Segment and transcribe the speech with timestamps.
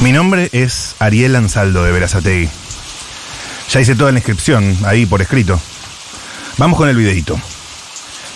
[0.00, 2.48] Mi nombre es Ariel Ansaldo de Verazategui.
[3.70, 5.60] Ya hice toda la inscripción, ahí por escrito.
[6.56, 7.38] Vamos con el videito.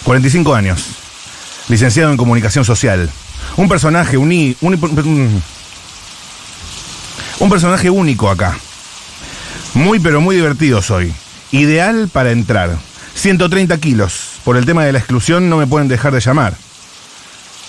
[0.05, 0.85] 45 años.
[1.69, 3.09] Licenciado en Comunicación Social.
[3.57, 5.43] Un personaje uni, uni- un,
[7.39, 8.57] un personaje único acá.
[9.75, 11.13] Muy pero muy divertido soy.
[11.53, 12.77] Ideal para entrar.
[13.15, 14.31] 130 kilos.
[14.45, 16.55] Por el tema de la exclusión no me pueden dejar de llamar.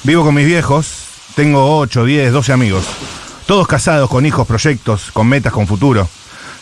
[0.03, 0.87] Vivo con mis viejos.
[1.35, 2.85] Tengo 8, 10, 12 amigos.
[3.45, 6.07] Todos casados, con hijos, proyectos, con metas, con futuro.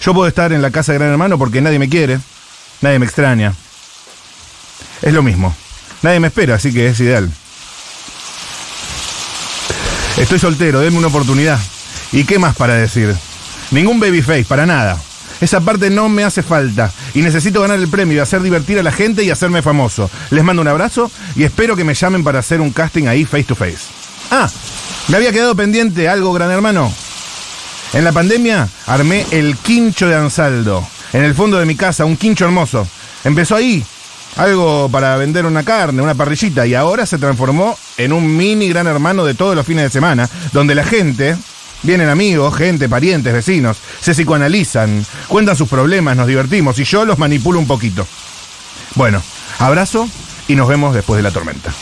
[0.01, 2.19] Yo puedo estar en la casa de Gran Hermano porque nadie me quiere.
[2.81, 3.53] Nadie me extraña.
[5.01, 5.55] Es lo mismo.
[6.01, 7.31] Nadie me espera, así que es ideal.
[10.17, 11.59] Estoy soltero, denme una oportunidad.
[12.11, 13.15] ¿Y qué más para decir?
[13.71, 14.97] Ningún babyface, para nada.
[15.39, 16.91] Esa parte no me hace falta.
[17.13, 20.09] Y necesito ganar el premio y hacer divertir a la gente y hacerme famoso.
[20.29, 23.45] Les mando un abrazo y espero que me llamen para hacer un casting ahí face
[23.45, 23.79] to face.
[24.29, 24.49] Ah,
[25.07, 26.91] me había quedado pendiente algo, gran hermano.
[27.93, 30.87] En la pandemia armé el quincho de Ansaldo.
[31.13, 32.87] En el fondo de mi casa, un quincho hermoso.
[33.23, 33.83] Empezó ahí,
[34.37, 38.87] algo para vender una carne, una parrillita, y ahora se transformó en un mini gran
[38.87, 41.35] hermano de todos los fines de semana, donde la gente,
[41.83, 47.19] vienen amigos, gente, parientes, vecinos, se psicoanalizan, cuentan sus problemas, nos divertimos, y yo los
[47.19, 48.07] manipulo un poquito.
[48.95, 49.21] Bueno,
[49.59, 50.07] abrazo
[50.47, 51.73] y nos vemos después de la tormenta.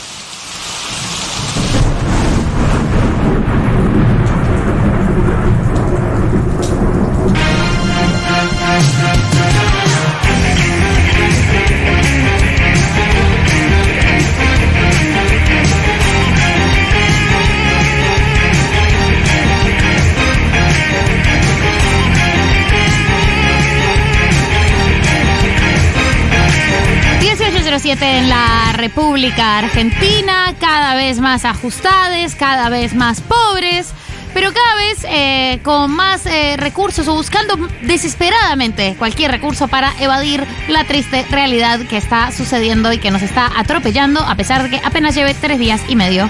[28.02, 33.88] En la República Argentina, cada vez más ajustades, cada vez más pobres,
[34.32, 40.46] pero cada vez eh, con más eh, recursos o buscando desesperadamente cualquier recurso para evadir
[40.68, 44.80] la triste realidad que está sucediendo y que nos está atropellando, a pesar de que
[44.84, 46.28] apenas lleve tres días y medio.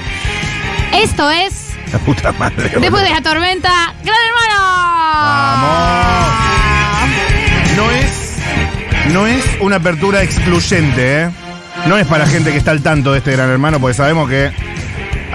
[0.93, 2.71] Esto es, La puta madre.
[2.81, 4.61] después de la tormenta, ¡Gran Hermano!
[5.23, 6.31] ¡Vamos!
[7.77, 8.37] No es,
[9.13, 11.31] no es una apertura excluyente, ¿eh?
[11.87, 14.51] No es para gente que está al tanto de este gran hermano, porque sabemos que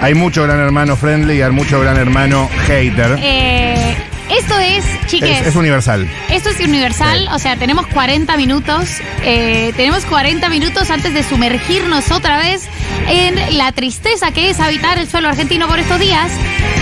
[0.00, 3.16] hay mucho gran hermano friendly y hay mucho gran hermano hater.
[3.20, 3.96] Eh,
[4.30, 5.40] esto es, chiques.
[5.42, 6.08] es, es universal.
[6.30, 7.28] Esto es universal, Sí.
[7.32, 8.88] o sea, tenemos 40 minutos.
[9.22, 12.68] eh, tenemos 40 minutos antes de sumergirnos otra vez
[13.08, 16.30] en la tristeza que es habitar el suelo argentino por estos días.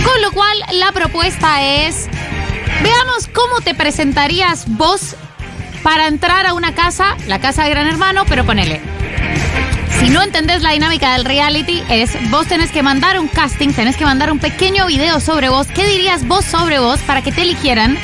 [0.03, 2.07] Con lo cual, la propuesta es:
[2.83, 5.15] veamos cómo te presentarías vos
[5.83, 8.81] para entrar a una casa, la casa de Gran Hermano, pero ponele.
[9.99, 13.97] Si no entendés la dinámica del reality, es vos tenés que mandar un casting, tenés
[13.97, 15.67] que mandar un pequeño video sobre vos.
[15.67, 17.97] ¿Qué dirías vos sobre vos para que te eligieran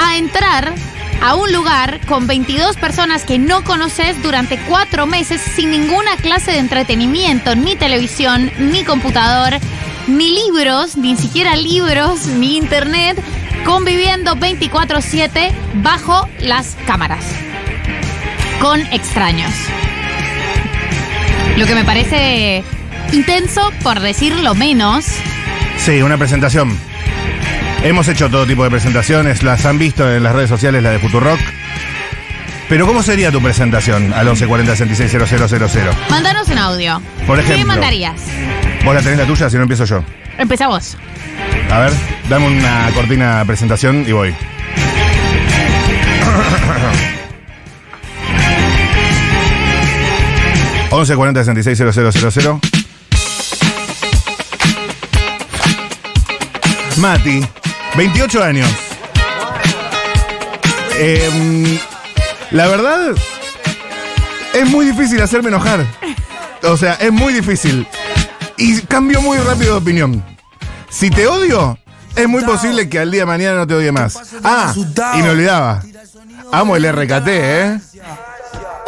[0.00, 0.74] a entrar
[1.22, 6.52] a un lugar con 22 personas que no conoces durante cuatro meses sin ninguna clase
[6.52, 9.58] de entretenimiento, ni televisión, ni computador,
[10.06, 13.18] ni libros, ni siquiera libros, ni internet,
[13.64, 17.24] conviviendo 24/7 bajo las cámaras,
[18.60, 19.52] con extraños?
[21.56, 22.64] Lo que me parece
[23.12, 25.04] intenso, por decirlo menos.
[25.78, 26.76] Sí, una presentación.
[27.84, 30.98] Hemos hecho todo tipo de presentaciones, las han visto en las redes sociales, la de
[30.98, 31.38] Futurock.
[32.68, 34.74] Pero ¿cómo sería tu presentación al 1140
[36.08, 37.02] Mándanos un audio.
[37.26, 37.66] Por ¿Qué ejemplo.
[37.66, 38.14] mandarías?
[38.84, 40.02] Vos la tenés la tuya, si no empiezo yo.
[40.38, 40.96] Empezá vos.
[41.70, 41.92] A ver,
[42.28, 44.34] dame una cortina de presentación y voy.
[50.96, 52.60] Once cuarenta sesenta y seis cero cero cero cero.
[56.98, 57.44] Mati,
[57.96, 58.70] 28 años.
[60.96, 61.80] Em,
[62.52, 63.12] la verdad,
[64.54, 65.84] es muy difícil hacerme enojar.
[66.62, 67.88] O sea, es muy difícil.
[68.56, 70.24] Y cambio muy rápido de opinión.
[70.90, 71.76] Si te odio,
[72.14, 74.16] es muy posible que al día de mañana no te odie más.
[74.44, 74.72] Ah,
[75.18, 75.82] y me olvidaba.
[76.52, 77.80] Amo el RKT, ¿eh?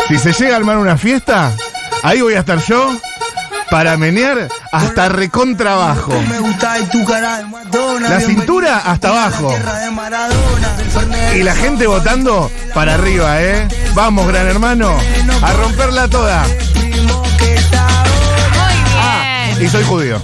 [0.07, 1.51] Si se llega a armar una fiesta,
[2.07, 2.97] ahí voy a estar yo
[3.69, 6.13] para menear hasta recontrabajo.
[8.01, 9.53] La cintura hasta abajo.
[11.35, 13.69] Y la gente votando para arriba, ¿eh?
[13.95, 14.97] Vamos, gran hermano,
[15.43, 16.45] a romperla toda.
[18.99, 20.23] Ah, y soy judío.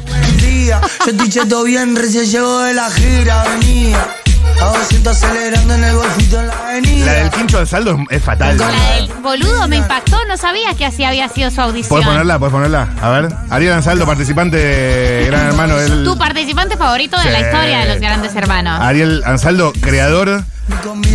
[1.05, 4.17] Yo estoy cheto bien, recién de la gira, venía.
[4.61, 7.07] A 200 acelerando en el golfito en la avenida.
[7.07, 8.57] La del quincho de saldo es, es fatal.
[8.57, 11.89] La del boludo me impactó, no sabía que así había sido su audición.
[11.89, 12.39] ¿Puedes ponerla?
[12.39, 12.89] ¿Puedes ponerla?
[13.01, 13.35] A ver.
[13.51, 15.79] Ariel Ansaldo, participante de Gran Hermano.
[15.81, 18.81] Él, Tu participante favorito de la historia de los grandes hermanos.
[18.81, 20.45] Ariel Ansaldo, creador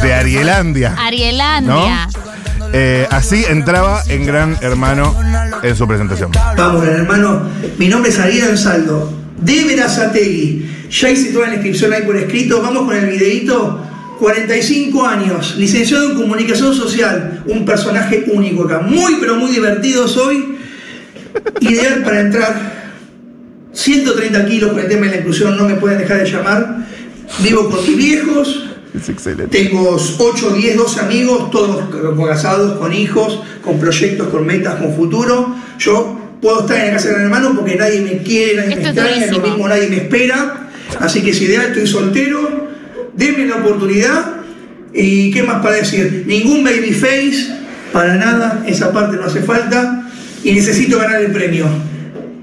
[0.01, 0.95] de Arielandia.
[0.97, 2.07] Arielandia.
[2.73, 5.15] Eh, así entraba en Gran Hermano
[5.63, 6.31] en su presentación.
[6.57, 7.49] Vamos, gran hermano.
[7.77, 10.76] Mi nombre es Ariel Ansaldo, de Verazategui.
[10.89, 12.61] Ya hice toda la inscripción ahí por escrito.
[12.61, 13.83] Vamos con el videíto.
[14.19, 18.79] 45 años, licenciado en comunicación social, un personaje único acá.
[18.79, 20.57] Muy, pero muy divertido soy.
[21.61, 22.77] Ideal para entrar.
[23.73, 26.87] 130 kilos con el tema de la inclusión, no me pueden dejar de llamar.
[27.43, 29.55] Vivo con mis viejos, Es excelente.
[29.55, 31.83] tengo 8, 10, 12 amigos, todos
[32.27, 35.55] casados, con hijos, con proyectos, con metas, con futuro.
[35.77, 38.81] Yo puedo estar en la casa de gran hermano porque nadie me quiere, nadie Esto
[38.81, 40.66] me es extraña, lo mismo nadie me espera.
[40.99, 42.69] Así que es ideal, estoy soltero,
[43.15, 44.37] denme la oportunidad.
[44.93, 46.23] ¿Y qué más para decir?
[46.25, 47.47] Ningún baby face,
[47.91, 50.09] para nada, esa parte no hace falta.
[50.43, 51.67] Y necesito ganar el premio.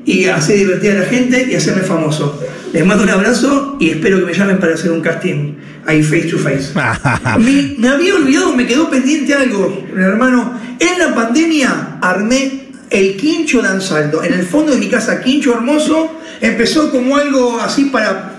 [0.04, 2.40] Y hacer divertir a la gente y hacerme famoso.
[2.72, 5.54] Les mando un abrazo y espero que me llamen para hacer un casting
[5.86, 6.72] ahí face to face.
[7.38, 10.58] Me, me había olvidado, me quedó pendiente algo, hermano.
[10.78, 14.22] En la pandemia armé el quincho de Ansaldo.
[14.22, 16.20] En el fondo de mi casa, quincho hermoso.
[16.40, 18.33] Empezó como algo así para,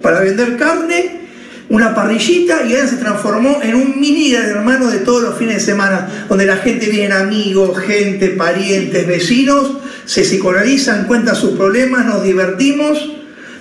[0.00, 1.20] para vender carne,
[1.68, 5.60] una parrillita, y ahora se transformó en un mini hermano de todos los fines de
[5.60, 12.24] semana, donde la gente viene amigos, gente, parientes, vecinos, se psicoanalizan, cuentan sus problemas, nos
[12.24, 12.98] divertimos,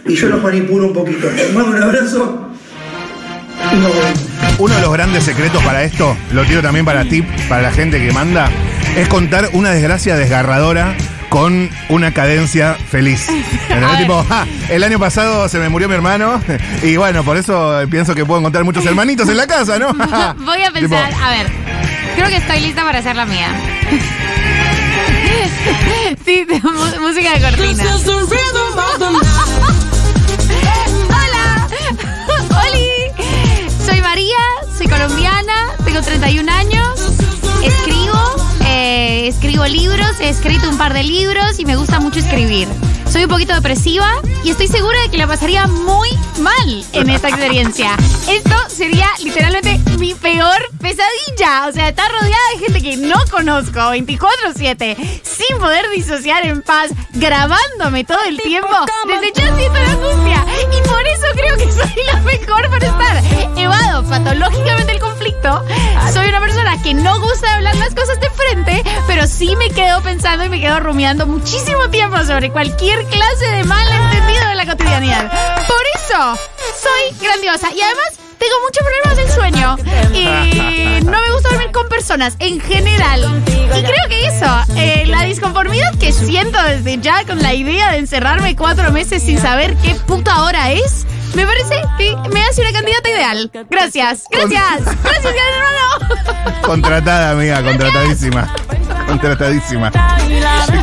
[0.07, 1.29] y yo los manipulo un poquito.
[1.53, 2.45] Mando un abrazo.
[4.57, 7.99] Uno de los grandes secretos para esto, lo tiro también para ti, para la gente
[7.99, 8.49] que manda,
[8.97, 10.95] es contar una desgracia desgarradora
[11.29, 13.27] con una cadencia feliz.
[13.69, 16.41] "Ja, el año pasado se me murió mi hermano
[16.83, 19.93] y bueno, por eso pienso que puedo encontrar muchos hermanitos en la casa, ¿no?
[20.39, 21.47] Voy a Tipo, pensar, a ver,
[22.15, 23.47] creo que estoy lista para hacer la mía.
[26.25, 26.45] sí,
[26.99, 27.83] música de cortina.
[31.07, 31.67] Hola,
[32.67, 32.89] Oli,
[33.85, 34.37] soy María,
[34.77, 35.53] soy colombiana,
[35.85, 36.99] tengo 31 años,
[37.63, 42.67] escribo, eh, escribo libros, he escrito un par de libros y me gusta mucho escribir.
[43.11, 44.09] Soy un poquito depresiva
[44.43, 46.09] y estoy segura de que la pasaría muy
[46.39, 47.95] mal en esta experiencia.
[48.27, 51.67] Esto sería literalmente mi peor pesadilla.
[51.67, 56.91] O sea, estar rodeada de gente que no conozco 24/7, sin poder disociar en paz,
[57.13, 58.69] grabándome todo el tiempo.
[59.33, 63.23] Siento la angustia y por eso creo que soy la mejor para estar.
[63.57, 65.63] Evado patológicamente el conflicto.
[66.13, 70.01] Soy una persona que no gusta hablar las cosas de frente, pero sí me quedo
[70.01, 75.31] pensando y me quedo rumiando muchísimo tiempo sobre cualquier clase de malentendido de la cotidianidad.
[75.67, 79.77] Por eso soy grandiosa y además tengo muchos problemas del sueño
[80.13, 83.43] y no me gusta dormir con personas en general.
[83.47, 84.45] Y creo que eso,
[84.75, 89.39] eh, la disconformidad que siento desde ya con la idea de encerrarme cuatro meses sin
[89.39, 91.05] saber qué puta hora es,
[91.35, 93.51] me parece que me hace una candidata ideal.
[93.69, 96.61] Gracias, gracias, gracias, gran hermano.
[96.61, 98.53] Contratada, amiga, contratadísima.
[99.09, 99.91] Contratadísima.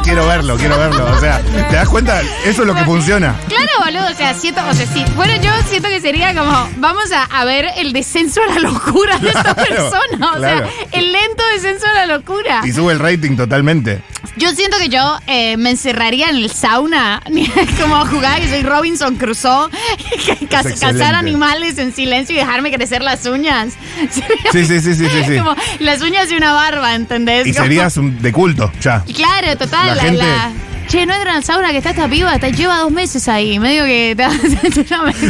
[0.02, 1.06] Quiero verlo, quiero verlo.
[1.10, 2.20] O sea, ¿te das cuenta?
[2.44, 3.34] Eso es lo que funciona.
[3.48, 5.04] Claro, boludo, o sea, siento, o sea, sí.
[5.14, 9.18] Bueno, yo siento que sería como, vamos a, a ver el descenso a la locura
[9.18, 10.32] de esta Claro, persona.
[10.32, 10.66] O claro.
[10.68, 12.62] sea, el lento descenso a la locura.
[12.64, 14.02] Y sube el rating totalmente.
[14.36, 17.22] Yo siento que yo eh, me encerraría en el sauna,
[17.80, 19.70] como jugaba que soy Robinson Crusoe,
[20.50, 23.74] ca- cazar animales en silencio y dejarme crecer las uñas.
[24.52, 25.24] Sí, sí, sí, sí, sí.
[25.26, 25.38] sí.
[25.38, 27.46] Como las uñas de una barba, ¿entendés?
[27.46, 29.02] Y Como- serías un- de culto, ya.
[29.14, 29.86] Claro, total.
[29.88, 30.52] La La, gente- la-
[30.88, 33.58] Che, no entra en el sauna que está esta piba, está- lleva dos meses ahí.
[33.58, 34.14] Medio que.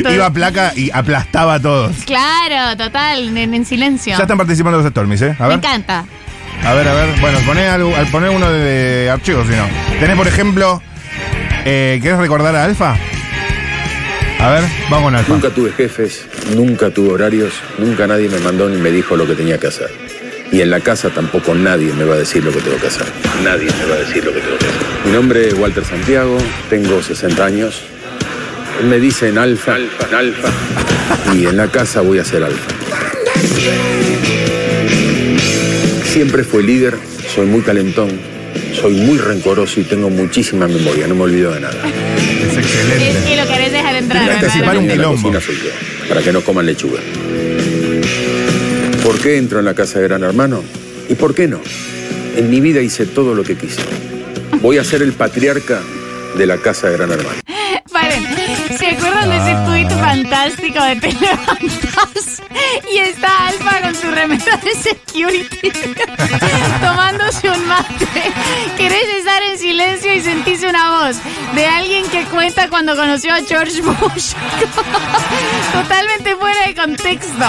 [0.05, 1.97] te- Iba a placa y aplastaba a todos.
[2.05, 4.17] Claro, total, en, en silencio.
[4.19, 5.35] Ya están participando los Stormies, ¿eh?
[5.39, 6.05] A Me encanta.
[6.63, 7.21] A ver, a ver.
[7.21, 9.67] Bueno, poné algo, al poner uno de, de archivos, si no.
[9.99, 10.83] Tenés, por ejemplo.
[11.65, 12.95] Eh, ¿Querés recordar a Alfa?
[14.39, 15.33] A ver, vamos con Alfa.
[15.33, 19.35] Nunca tuve jefes, nunca tuve horarios, nunca nadie me mandó ni me dijo lo que
[19.35, 19.91] tenía que hacer.
[20.53, 23.07] Y en la casa tampoco nadie me va a decir lo que tengo que hacer.
[23.43, 24.81] Nadie me va a decir lo que tengo que hacer.
[25.05, 26.39] Mi nombre es Walter Santiago,
[26.71, 27.83] tengo 60 años.
[28.81, 30.49] Él me dice en alfa, alfa, en alfa.
[31.35, 32.71] Y en la casa voy a ser alfa.
[36.05, 36.97] Siempre fui líder,
[37.35, 38.09] soy muy calentón,
[38.73, 41.77] soy muy rencoroso y tengo muchísima memoria, no me olvido de nada.
[42.17, 43.33] Es excelente.
[43.33, 44.41] y lo querés dejar entrar.
[44.41, 47.01] Que para que no coman lechuga.
[49.07, 50.65] ¿Por qué entro en la casa de Gran Hermano?
[51.09, 51.61] ¿Y por qué no?
[52.35, 53.81] En mi vida hice todo lo que quise.
[54.61, 55.81] Voy a ser el patriarca
[56.37, 57.39] de la casa de Gran Hermano.
[57.93, 58.25] Paren.
[58.77, 62.43] ¿Se acuerdan de ese tweet fantástico de Te levantas
[62.93, 65.71] y está Alfa con su remera de security
[66.81, 68.07] tomándose un mate?
[68.77, 71.17] Querés estar en silencio y sentís una voz
[71.55, 74.33] de alguien que cuenta cuando conoció a George Bush.
[75.73, 77.45] Totalmente fuera de contexto.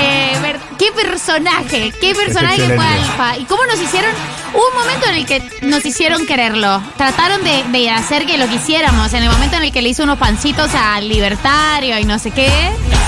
[0.00, 1.92] Eh, ver- ¿Qué personaje?
[2.00, 2.86] ¿Qué personaje fue.
[2.86, 3.36] Alfa?
[3.38, 4.10] ¿Y cómo nos hicieron?
[4.54, 6.80] Hubo un momento en el que nos hicieron quererlo.
[6.96, 9.12] Trataron de, de hacer que lo quisiéramos.
[9.12, 12.30] En el momento en el que le hizo unos pancitos al libertario y no sé
[12.30, 12.50] qué.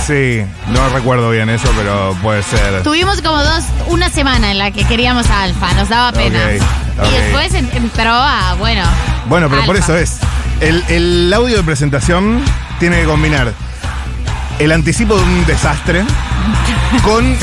[0.07, 0.43] Sí,
[0.73, 2.83] no recuerdo bien eso, pero puede ser.
[2.83, 5.73] Tuvimos como dos, una semana en la que queríamos a Alfa.
[5.75, 6.39] Nos daba pena.
[6.53, 8.83] Y después en- entró a, bueno.
[9.27, 10.19] Bueno, pero por eso es.
[10.61, 12.43] El, el audio de presentación
[12.79, 13.53] tiene que combinar
[14.61, 16.05] el anticipo de un desastre
[17.03, 17.37] con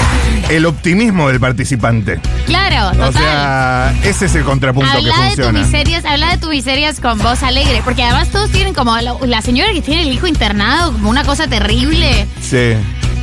[0.49, 2.19] el optimismo del participante.
[2.45, 3.13] Claro, O total.
[3.13, 5.59] sea, ese es el contrapunto que Habla de tus funciona.
[5.59, 9.41] miserias, habla de tus miserias con voz alegre, porque además todos tienen como la, la
[9.41, 12.27] señora que tiene el hijo internado, como una cosa terrible.
[12.41, 12.73] Sí.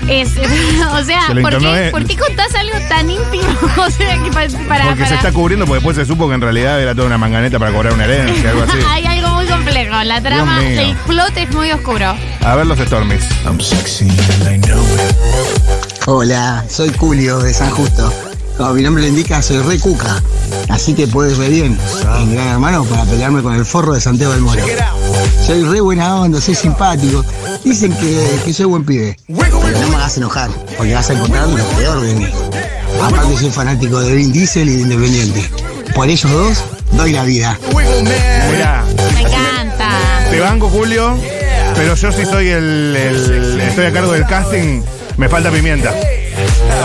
[0.09, 0.33] Es,
[0.93, 1.91] o sea, Se ¿por qué, él.
[1.91, 3.45] ¿por qué contás algo tan íntimo?
[3.87, 6.41] O sea, que pa- para, Porque se está cubriendo, porque después se supo que en
[6.43, 8.73] realidad era toda una manganeta para cobrar una herencia, algo así.
[8.95, 9.14] Algo muy
[9.75, 10.05] complejo.
[10.05, 10.81] La trama, mío.
[10.81, 12.15] el plot es muy oscuro.
[12.45, 13.25] A ver los Stormies.
[13.45, 16.07] I'm sexy and I know it.
[16.07, 18.13] Hola, soy Julio de San Justo.
[18.57, 20.23] Como mi nombre lo indica, soy re cuca.
[20.69, 21.77] Así que puedes re bien
[22.19, 24.63] en Gran Hermano para pelearme con el forro de Santiago del Moro.
[25.45, 27.25] Soy re buena onda, soy simpático.
[27.65, 29.17] Dicen que, que soy buen pibe.
[29.27, 32.27] Pero no me hagas enojar, porque vas a encontrar lo peor de mí.
[33.03, 35.51] Aparte soy fanático de Vin Diesel y de Independiente.
[35.95, 37.59] Por ellos dos, doy la vida.
[38.51, 39.64] Mirá, Me encanta.
[40.35, 41.17] Te banco, Julio,
[41.75, 44.83] pero yo sí soy el, el- Estoy a cargo del casting,
[45.17, 45.93] me falta pimienta.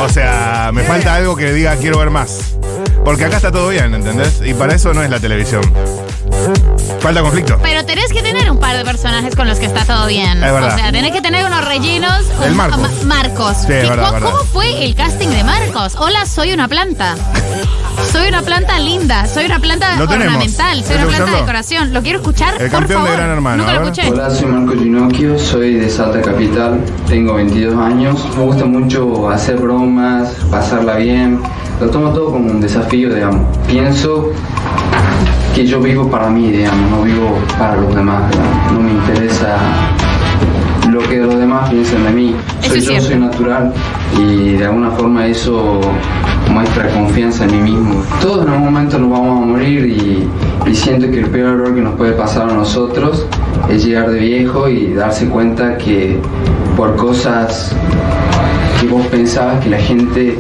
[0.01, 2.55] O sea, me falta algo que diga quiero ver más.
[3.03, 4.41] Porque acá está todo bien, ¿entendés?
[4.45, 5.61] Y para eso no es la televisión.
[6.99, 7.57] Falta conflicto.
[7.61, 10.43] Pero tenés que tener un par de personajes con los que está todo bien.
[10.43, 10.73] Es verdad.
[10.73, 12.25] O sea, tenés que tener unos rellenos.
[12.43, 12.79] El un- Marcos.
[12.79, 13.57] Ma- Marcos.
[13.61, 14.29] Sí, ¿Qué- verdad, cómo, verdad.
[14.31, 15.95] cómo fue el casting de Marcos?
[15.97, 17.15] Hola, soy una planta.
[18.11, 21.93] Soy una planta linda, soy una planta Lo ornamental, soy ¿Querés una planta de decoración.
[21.93, 23.11] Lo quiero escuchar, El por campeón de favor.
[23.17, 24.09] Gran Hermano, Nunca lo escuché.
[24.09, 28.25] Hola, soy Marco Ginocchio, soy de Salta Capital, tengo 22 años.
[28.37, 31.41] Me gusta mucho hacer bromas, pasarla bien.
[31.81, 33.45] Lo tomo todo como un desafío, digamos.
[33.67, 34.31] Pienso
[35.55, 38.31] que yo vivo para mí, digamos, no vivo para los demás.
[38.31, 38.73] digamos.
[38.73, 39.57] No me interesa
[40.91, 42.35] lo que los demás piensen de mí.
[42.61, 43.73] Soy yo, soy natural
[44.17, 45.81] y de alguna forma eso
[46.51, 48.03] muestra confianza en mí mismo.
[48.21, 50.27] Todos en algún momento nos vamos a morir y,
[50.69, 53.25] y siento que el peor error que nos puede pasar a nosotros
[53.69, 56.19] es llegar de viejo y darse cuenta que
[56.75, 57.75] por cosas
[58.79, 60.39] que vos pensabas que la gente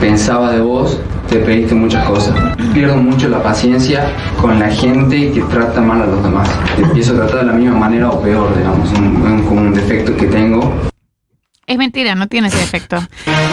[0.00, 0.98] pensaba de vos,
[1.28, 2.34] te pediste muchas cosas.
[2.74, 4.04] Pierdo mucho la paciencia
[4.40, 6.48] con la gente que trata mal a los demás.
[6.78, 10.26] Empiezo a tratar de la misma manera o peor, digamos, un, un- un defecto que
[10.26, 10.91] tengo.
[11.64, 12.98] Es mentira, no tiene ese efecto.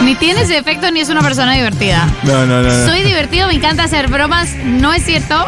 [0.02, 2.08] Ni tiene ese efecto ni es una persona divertida.
[2.24, 2.68] No, no, no.
[2.68, 2.86] no.
[2.86, 4.52] Soy divertido, me encanta hacer bromas.
[4.64, 5.46] No es cierto.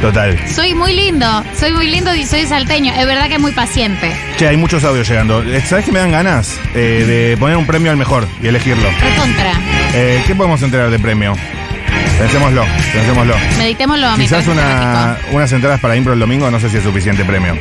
[0.00, 0.38] Total.
[0.48, 1.26] soy muy lindo.
[1.54, 2.94] Soy muy lindo y soy salteño.
[2.94, 4.10] Es verdad que es muy paciente.
[4.38, 5.42] Che, hay muchos audios llegando.
[5.42, 8.88] Eh, ¿Sabes que me dan ganas eh, de poner un premio al mejor y elegirlo?
[8.98, 9.52] Recontra.
[9.92, 11.36] Eh, ¿Qué podemos entregar de premio?
[12.18, 13.34] Pensémoslo, pensémoslo.
[13.58, 16.82] Meditémoslo a mi Quizás una, unas entradas para Impro el domingo, no sé si es
[16.82, 17.56] suficiente premio.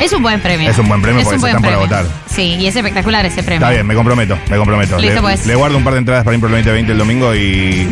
[0.00, 0.68] Es un buen premio.
[0.68, 1.96] Es un buen premio porque se buen están por premio.
[1.96, 2.06] agotar.
[2.28, 3.66] Sí, y es espectacular ese premio.
[3.66, 4.98] Está bien, me comprometo, me comprometo.
[4.98, 5.46] Listo, le, pues.
[5.46, 7.88] le guardo un par de entradas para Impro 2020 el domingo y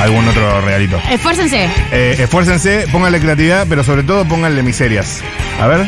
[0.00, 1.00] algún otro regalito.
[1.10, 1.68] Esfuércense.
[1.92, 5.20] Eh, esfuércense, pónganle creatividad, pero sobre todo pónganle miserias.
[5.60, 5.86] A ver.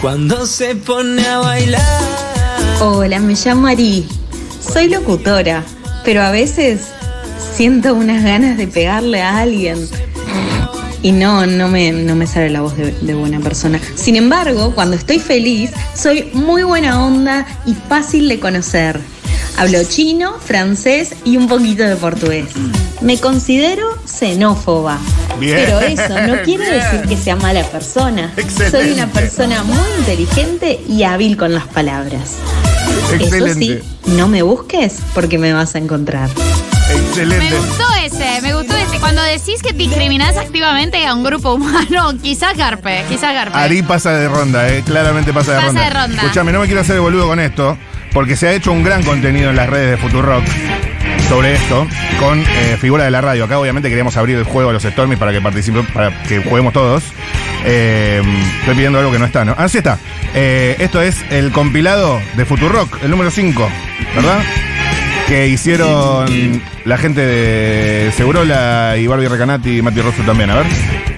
[0.00, 1.82] Cuando se pone a bailar.
[2.80, 4.06] Hola, me llamo Ari.
[4.60, 5.62] Soy locutora,
[6.04, 6.93] pero a veces
[7.54, 9.88] siento unas ganas de pegarle a alguien.
[11.02, 13.78] Y no, no me, no me sale la voz de, de buena persona.
[13.94, 18.98] Sin embargo, cuando estoy feliz, soy muy buena onda y fácil de conocer.
[19.56, 22.48] Hablo chino, francés y un poquito de portugués.
[23.02, 24.98] Me considero xenófoba.
[25.38, 25.56] Bien.
[25.56, 28.32] Pero eso no quiere decir que sea mala persona.
[28.36, 28.70] Excelente.
[28.70, 32.36] Soy una persona muy inteligente y hábil con las palabras.
[33.20, 36.30] Eso sí, no me busques porque me vas a encontrar.
[37.16, 38.98] Me gustó ese, me gustó ese.
[38.98, 43.56] Cuando decís que discriminás activamente a un grupo humano, quizás Garpe, quizás Garpe.
[43.56, 45.82] Ari pasa de ronda, eh, claramente pasa de Pasa ronda.
[45.84, 46.22] de ronda.
[46.22, 47.78] Escuchame, no me quiero hacer boludo con esto,
[48.12, 50.42] porque se ha hecho un gran contenido en las redes de Futurock
[51.28, 51.86] sobre esto,
[52.18, 53.44] con eh, figura de la radio.
[53.44, 56.72] Acá obviamente queríamos abrir el juego a los Stormies para que participen, para que juguemos
[56.72, 57.04] todos.
[57.64, 58.22] Eh,
[58.58, 59.54] estoy pidiendo algo que no está, ¿no?
[59.56, 59.98] Ah, sí está.
[60.34, 63.68] Eh, esto es el compilado de Futurock, el número 5,
[64.16, 64.42] ¿verdad?
[65.26, 71.13] Que hicieron la gente de Segurola y Barbie Recanati y Mati Rosso también, a ver.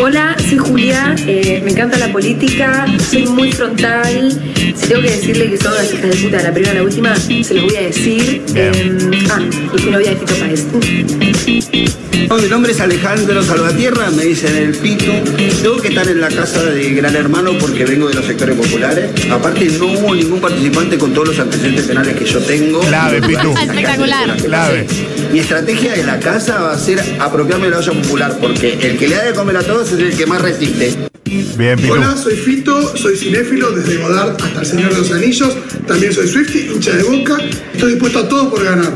[0.00, 4.32] Hola, soy Julia, eh, me encanta la política, soy muy frontal.
[4.74, 6.82] Si tengo que decirle que son las hijas de puta de la primera a la
[6.82, 8.42] última, se los voy a decir.
[8.54, 8.72] Eh,
[9.30, 9.40] ah,
[9.74, 10.66] y fui novia de Fito Páez.
[12.42, 15.12] Mi nombre es Alejandro Salvatierra, me dicen el Pitu.
[15.62, 19.10] Tengo que estar en la casa de Gran Hermano porque vengo de los sectores populares.
[19.30, 22.80] Aparte, no hubo ningún participante con todos los antecedentes penales que yo tengo.
[22.80, 23.50] Clave, Pitu.
[23.50, 24.36] Espectacular.
[24.36, 24.86] Clave.
[25.32, 28.98] Mi estrategia de la casa va a ser apropiarme de la olla popular porque el
[28.98, 30.96] que le da de comer a todos es el que más resiste.
[31.56, 31.92] Bien, Pitu.
[31.92, 35.56] Hola, soy Fito, soy cinéfilo desde Godard hasta El Señor de los Anillos.
[35.86, 37.38] También soy Swifty, hincha de boca.
[37.72, 38.92] Estoy dispuesto a todo por ganar.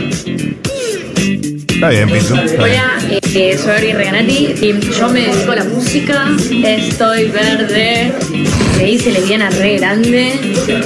[1.74, 2.24] Está bien, bien.
[2.60, 6.30] Hola, eh, soy Ari Reganati y yo me dedico a la música.
[6.64, 8.12] Estoy verde.
[8.78, 10.34] Me hice lesbiana re grande.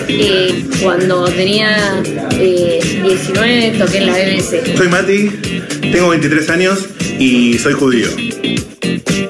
[0.09, 2.02] Eh, cuando tenía
[2.38, 4.76] eh, 19 toqué en la BBC.
[4.76, 5.28] Soy Mati,
[5.92, 6.87] tengo 23 años
[7.18, 8.09] y soy judío.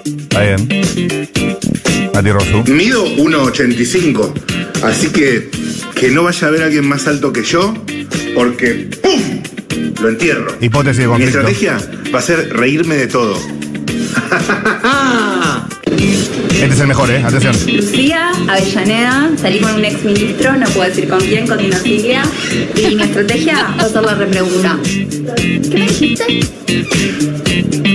[0.07, 0.69] Está bien.
[2.15, 2.65] Mati Rosu.
[2.73, 4.33] Mido 1,85,
[4.85, 5.51] así que
[5.97, 7.75] que no vaya a haber alguien más alto que yo,
[8.37, 9.38] porque ¡pum!
[10.01, 10.57] Lo entierro.
[10.61, 11.39] Hipótesis de Mi conflicto.
[11.41, 11.79] estrategia
[12.15, 13.39] va a ser reírme de todo.
[16.59, 17.23] Este es el mejor, ¿eh?
[17.25, 17.55] Atención.
[17.73, 22.23] Lucía Avellaneda, salí con un ex ministro, no puedo decir con quién, con Siglia.
[22.75, 24.77] Y mi estrategia va a ser la repregunta.
[24.83, 26.41] ¿Qué me dijiste?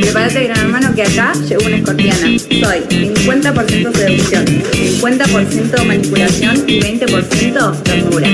[0.02, 2.40] Prepárate, gran hermano, que acá llegó una escorpiana.
[2.40, 8.30] Soy 50% seducción, 50% manipulación y 20% ternura.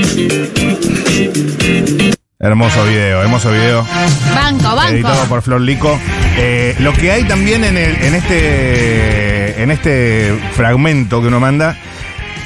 [2.42, 3.86] Hermoso video, hermoso video.
[4.34, 5.28] Banco, Editado banco.
[5.28, 6.00] por Flor Lico.
[6.38, 11.76] Eh, lo que hay también en, el, en, este, en este fragmento que uno manda,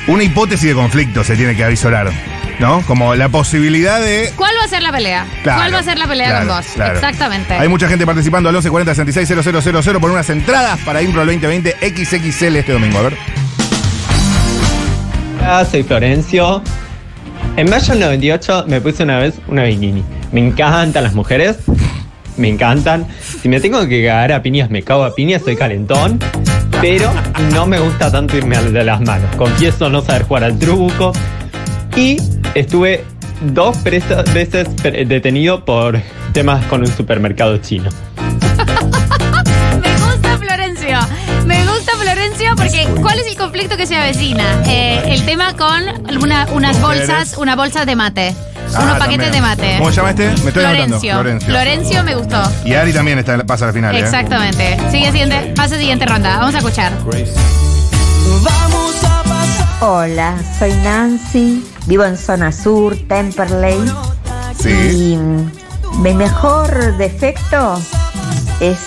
[0.07, 2.11] una hipótesis de conflicto se tiene que avisorar.
[2.57, 2.81] ¿No?
[2.87, 4.33] Como la posibilidad de.
[4.35, 5.27] ¿Cuál va a ser la pelea?
[5.43, 6.65] Claro, ¿Cuál va a ser la pelea claro, con vos?
[6.73, 6.95] claro.
[6.95, 7.53] Exactamente.
[7.53, 12.55] Hay mucha gente participando al 1140 66 000 por unas entradas para Impro 2020 XXL
[12.55, 12.97] este domingo.
[12.97, 13.17] A ver.
[15.39, 16.63] Hola, soy Florencio.
[17.55, 20.03] En mayo del 98 me puse una vez una bikini.
[20.31, 21.57] Me encantan las mujeres.
[22.35, 23.05] Me encantan.
[23.21, 26.17] Si me tengo que cagar a piñas, me cago a piñas, soy calentón.
[26.81, 27.11] Pero
[27.53, 29.35] no me gusta tanto irme de las manos.
[29.35, 31.13] Confieso no saber jugar al truco.
[31.95, 32.17] Y
[32.55, 33.03] estuve
[33.53, 34.67] dos veces
[35.07, 36.01] detenido por
[36.33, 37.91] temas con un supermercado chino.
[42.13, 44.43] Florencio porque ¿cuál es el conflicto que se avecina?
[44.67, 45.81] Eh, el tema con
[46.21, 48.35] una- unas bolsas, unas bolsas de mate.
[48.75, 49.31] Ah, unos paquetes también.
[49.31, 49.75] de mate.
[49.79, 50.27] ¿Cómo se llama este?
[50.43, 50.99] Me estoy anotando.
[50.99, 51.13] Florencio.
[51.15, 51.47] Florencio.
[51.49, 52.43] Florencio me gustó.
[52.65, 53.95] Y Ari también está, pasa a la final.
[53.95, 53.99] ¿eh?
[53.99, 54.77] Exactamente.
[54.91, 56.37] Sigue siguiente, pase siguiente ronda.
[56.37, 56.91] Vamos a escuchar.
[59.81, 63.79] Hola, soy Nancy, vivo en zona sur, Temperley.
[64.65, 65.51] Y mm,
[66.03, 67.81] mi mejor defecto
[68.59, 68.77] es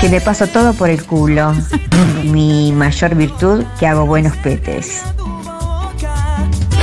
[0.00, 1.54] que me paso todo por el culo.
[2.24, 5.02] mi mayor virtud, que hago buenos petes.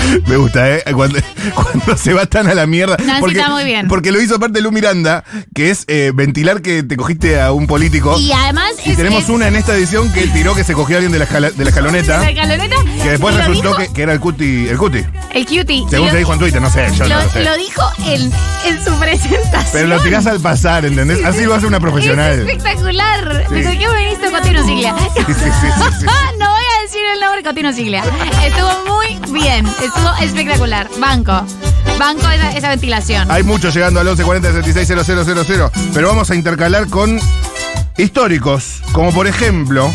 [0.27, 0.83] Me gusta, ¿eh?
[0.93, 1.19] Cuando,
[1.55, 2.97] cuando se va tan a la mierda.
[3.05, 3.87] Nancy está muy bien.
[3.87, 7.67] Porque lo hizo aparte Lu Miranda, que es eh, ventilar que te cogiste a un
[7.67, 8.17] político.
[8.19, 10.95] Y además Y es- tenemos es- una en esta edición que tiró que se cogió
[10.95, 12.19] a alguien de la, escala- de la escaloneta.
[12.19, 12.75] La escaloneta.
[13.03, 14.67] Que después lo resultó que, que era el cuti.
[14.67, 15.03] El cuti.
[15.33, 15.83] El cutie.
[15.89, 17.43] Según Y se lo- dijo en Twitter, no sé, yo lo, no lo sé.
[17.43, 18.31] lo dijo en,
[18.67, 19.65] en su presentación.
[19.73, 21.23] Pero lo tirás al pasar, ¿entendés?
[21.25, 22.39] Así lo hace una Es profesional.
[22.39, 23.45] espectacular.
[23.49, 23.53] Sí.
[23.55, 24.95] Me ¿qué viniste Cotino Siglia?
[25.15, 25.67] Sí, sí.
[26.39, 28.03] no voy a decir el nombre Cotino Siglia.
[28.45, 29.65] Estuvo muy bien.
[29.67, 30.87] Estuvo espectacular.
[30.99, 31.45] Banco.
[31.99, 33.29] Banco esa, esa ventilación.
[33.31, 37.19] Hay muchos llegando al 1140 66 000, pero vamos a intercalar con
[37.97, 39.89] históricos, como por ejemplo,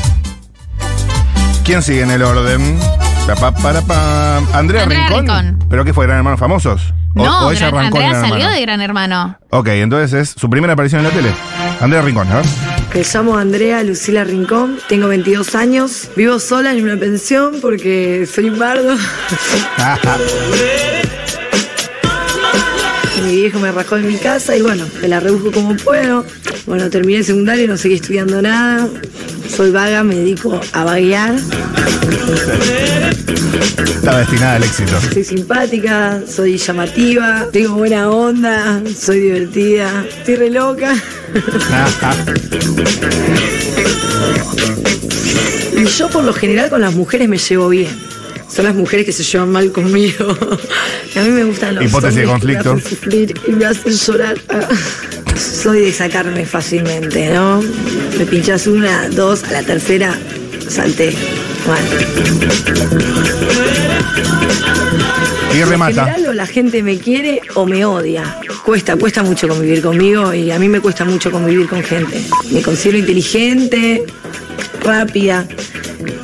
[1.64, 2.78] ¿quién sigue en el orden?
[3.26, 4.38] Pa, pa, para, pa.
[4.54, 5.46] Andrea, Andrea Rincón.
[5.46, 5.68] Rincón.
[5.68, 6.06] ¿Pero qué fue?
[6.06, 6.94] ¿Gran Hermanos Famosos?
[7.14, 8.50] O- no, o ella Gran- Andrea salió Hermano?
[8.54, 9.38] de Gran Hermano.
[9.50, 11.32] Ok, entonces es su primera aparición en la tele.
[11.80, 12.46] Andrea Rincón, a ver.
[12.94, 18.48] Me llamo Andrea Lucila Rincón, tengo 22 años, vivo sola en una pensión porque soy
[18.48, 18.96] un bardo.
[23.24, 26.24] Mi viejo me rajó en mi casa y bueno, me la rebusco como puedo.
[26.66, 28.88] Bueno, terminé el secundario, no seguí estudiando nada.
[29.48, 31.34] Soy vaga, me dedico a vaguear.
[33.94, 34.92] Estaba destinada al éxito.
[35.12, 40.94] Soy simpática, soy llamativa, tengo buena onda, soy divertida, estoy re loca.
[45.76, 47.88] Y yo por lo general con las mujeres me llevo bien.
[48.54, 50.26] Son las mujeres que se llevan mal conmigo.
[51.16, 52.74] A mí me gustan los Hipótesis de que conflicto.
[52.74, 54.38] me hacen sufrir y me hacen llorar.
[54.48, 54.68] Ah.
[55.36, 57.62] Soy de sacarme fácilmente, ¿no?
[58.18, 60.18] Me pinchas una, dos, a la tercera
[60.68, 61.14] salté.
[61.66, 61.86] Bueno.
[65.54, 66.04] Y En remata.
[66.04, 68.38] general o la gente me quiere o me odia.
[68.64, 72.22] Cuesta, cuesta mucho convivir conmigo y a mí me cuesta mucho convivir con gente.
[72.52, 74.04] Me considero inteligente,
[74.84, 75.46] rápida,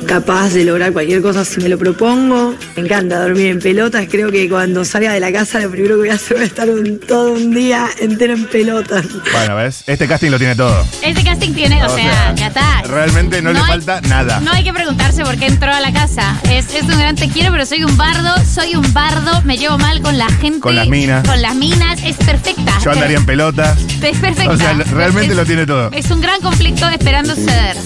[0.07, 2.55] capaz de lograr cualquier cosa si me lo propongo.
[2.75, 4.05] Me encanta dormir en pelotas.
[4.09, 6.69] Creo que cuando salga de la casa lo primero que voy a hacer es estar
[6.69, 9.05] un- todo un día entero en pelotas.
[9.31, 9.83] Bueno, ¿ves?
[9.87, 10.85] Este casting lo tiene todo.
[11.01, 12.81] Este casting tiene, o O sea, sea, ya está.
[12.83, 14.39] Realmente no, le hay- falta nada.
[14.39, 16.39] No hay que preguntarse por qué entró a la casa.
[16.49, 19.77] Es, es un gran te quiero, pero soy un bardo, soy un bardo, me llevo
[19.77, 20.59] mal con la gente.
[20.59, 21.27] Con las minas.
[21.27, 22.77] Con las minas, es perfecta.
[22.83, 23.77] Yo andaría en pelotas.
[24.01, 24.51] Es perfecta.
[24.51, 25.91] O sea, realmente Es- lo tiene todo.
[25.91, 27.77] Es un gran conflicto esperando suceder.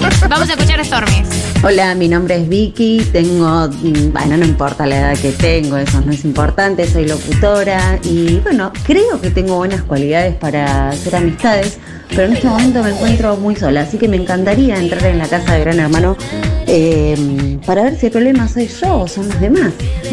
[0.28, 1.22] Vamos a escuchar a Stormy.
[1.62, 6.02] Hola, mi nombre es Vicky, tengo, mm, bueno, no importa la edad que tengo, eso
[6.02, 11.78] no es importante, soy locutora y bueno, creo que tengo buenas cualidades para hacer amistades,
[12.10, 15.26] pero en este momento me encuentro muy sola, así que me encantaría entrar en la
[15.26, 16.18] casa de Gran Hermano
[16.66, 19.72] eh, para ver si el problema soy yo o son los demás,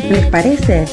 [0.09, 0.85] ¿les parece?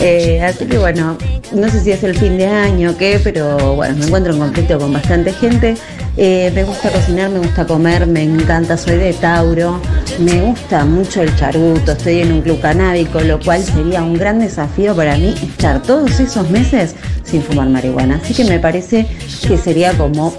[0.00, 1.16] Eh, así que bueno,
[1.52, 4.40] no sé si es el fin de año o qué, pero bueno, me encuentro en
[4.40, 5.76] conflicto con bastante gente.
[6.18, 9.82] Eh, me gusta cocinar, me gusta comer, me encanta, soy de Tauro,
[10.18, 14.38] me gusta mucho el charuto, estoy en un club canábico, lo cual sería un gran
[14.38, 18.18] desafío para mí estar todos esos meses sin fumar marihuana.
[18.22, 19.06] Así que me parece
[19.46, 20.34] que sería como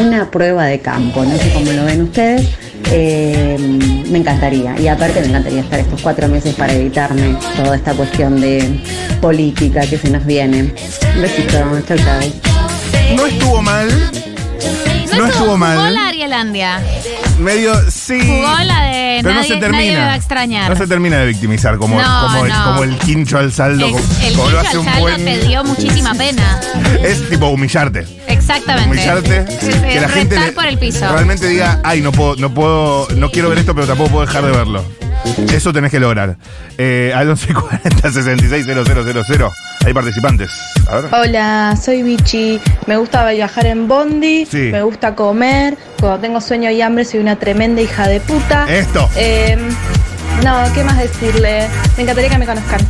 [0.00, 2.48] una prueba de campo, no sé cómo lo ven ustedes.
[2.92, 3.56] Eh,
[4.08, 8.40] me encantaría, y aparte me encantaría estar estos cuatro meses para evitarme toda esta cuestión
[8.40, 8.80] de
[9.20, 10.72] política que se nos viene.
[11.16, 11.52] Un besito,
[11.84, 11.96] chau.
[13.16, 13.88] No estuvo mal.
[15.14, 15.94] No estuvo Jugó mal.
[15.94, 16.82] la Arielandia.
[17.38, 18.18] Medio, sí.
[18.20, 20.16] Jugó la de Pero no se nadie me va a termina.
[20.16, 20.70] extrañar.
[20.70, 22.64] No se termina de victimizar como, No, como, el, no.
[22.64, 23.86] como el quincho al saldo.
[23.86, 25.24] el como, el como lo Quincho hace un Alzaldo buen.
[25.24, 26.60] te dio muchísima pena.
[27.02, 28.06] Es tipo humillarte.
[28.26, 28.90] Exactamente.
[28.90, 29.38] Humillarte.
[29.48, 31.00] Este, que la gente le- por el piso.
[31.12, 34.44] realmente diga, ay, no puedo, no puedo, no quiero ver esto, pero tampoco puedo dejar
[34.44, 34.84] de verlo.
[35.52, 36.36] Eso tenés que lograr.
[36.78, 39.48] Eh, al 1140 660000.
[39.84, 40.50] Hay participantes.
[40.88, 41.14] A ver.
[41.14, 42.60] Hola, soy Vichy.
[42.86, 44.68] Me gusta viajar en bondi, Sí.
[44.72, 45.76] me gusta comer.
[46.00, 48.66] Cuando tengo sueño y hambre soy una tremenda hija de puta.
[48.68, 49.08] Esto.
[49.16, 49.56] Eh,
[50.44, 51.68] no, ¿qué más decirle?
[51.96, 52.80] Me encantaría que me conozcan.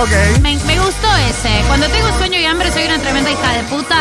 [0.00, 0.40] Ok.
[0.40, 1.50] Me, me gustó ese.
[1.68, 3.96] Cuando tengo sueño y hambre soy una tremenda hija de puta.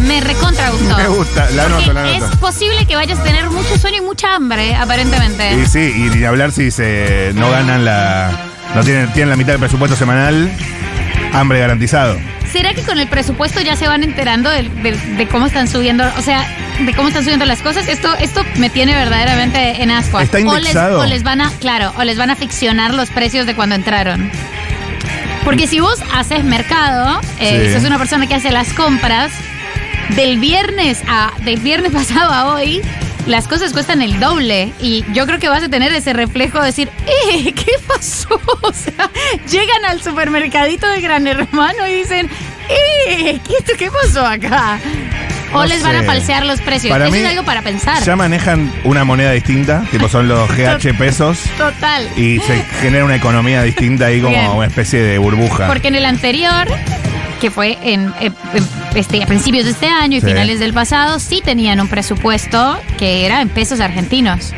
[0.00, 0.96] Me recontra gustó.
[0.96, 2.38] Me gusta, la Porque la Es anoto.
[2.40, 5.54] posible que vayas a tener mucho sueño y mucha hambre, aparentemente.
[5.54, 8.30] Y sí, y ni hablar si se no ganan la.
[8.74, 10.50] No tienen, tienen la mitad del presupuesto semanal,
[11.32, 12.16] hambre garantizado.
[12.52, 16.04] ¿Será que con el presupuesto ya se van enterando de, de- de cómo están subiendo,
[16.16, 16.46] o sea,
[16.80, 17.88] de cómo están subiendo las cosas?
[17.88, 20.24] Esto, esto me tiene verdaderamente en ascuas.
[20.24, 21.00] Está O les, indexado.
[21.00, 24.30] o les van a, claro, o les van a ficcionar los precios de cuando entraron.
[25.44, 27.74] Porque si vos haces mercado, eh, Sí.
[27.74, 29.30] sos una persona que hace las compras,
[30.16, 32.80] del viernes a, del viernes pasado a hoy,
[33.26, 34.72] las cosas cuestan el doble.
[34.80, 37.52] Y yo creo que vas a tener ese reflejo de decir, ¡eh!
[37.56, 38.40] ¿Qué pasó?
[38.62, 39.10] O sea,
[39.50, 42.30] llegan al supermercadito de Gran Hermano y dicen,
[42.70, 43.38] ¡eh!
[43.46, 44.78] ¿Qué, esto- qué pasó acá?
[45.54, 46.90] O No les van a falsear los precios.
[46.92, 48.02] Para Eso mí, es algo para pensar.
[48.02, 52.08] Ya manejan una moneda distinta, tipo son los GH pesos, Total.
[52.16, 54.50] y se genera una economía distinta ahí como Bien.
[54.50, 55.66] una especie de burbuja.
[55.68, 56.66] Porque en el anterior,
[57.40, 60.26] que fue en, en- en- este, a principios de este año y Sí.
[60.26, 64.52] finales del pasado, sí tenían un presupuesto que era en pesos argentinos.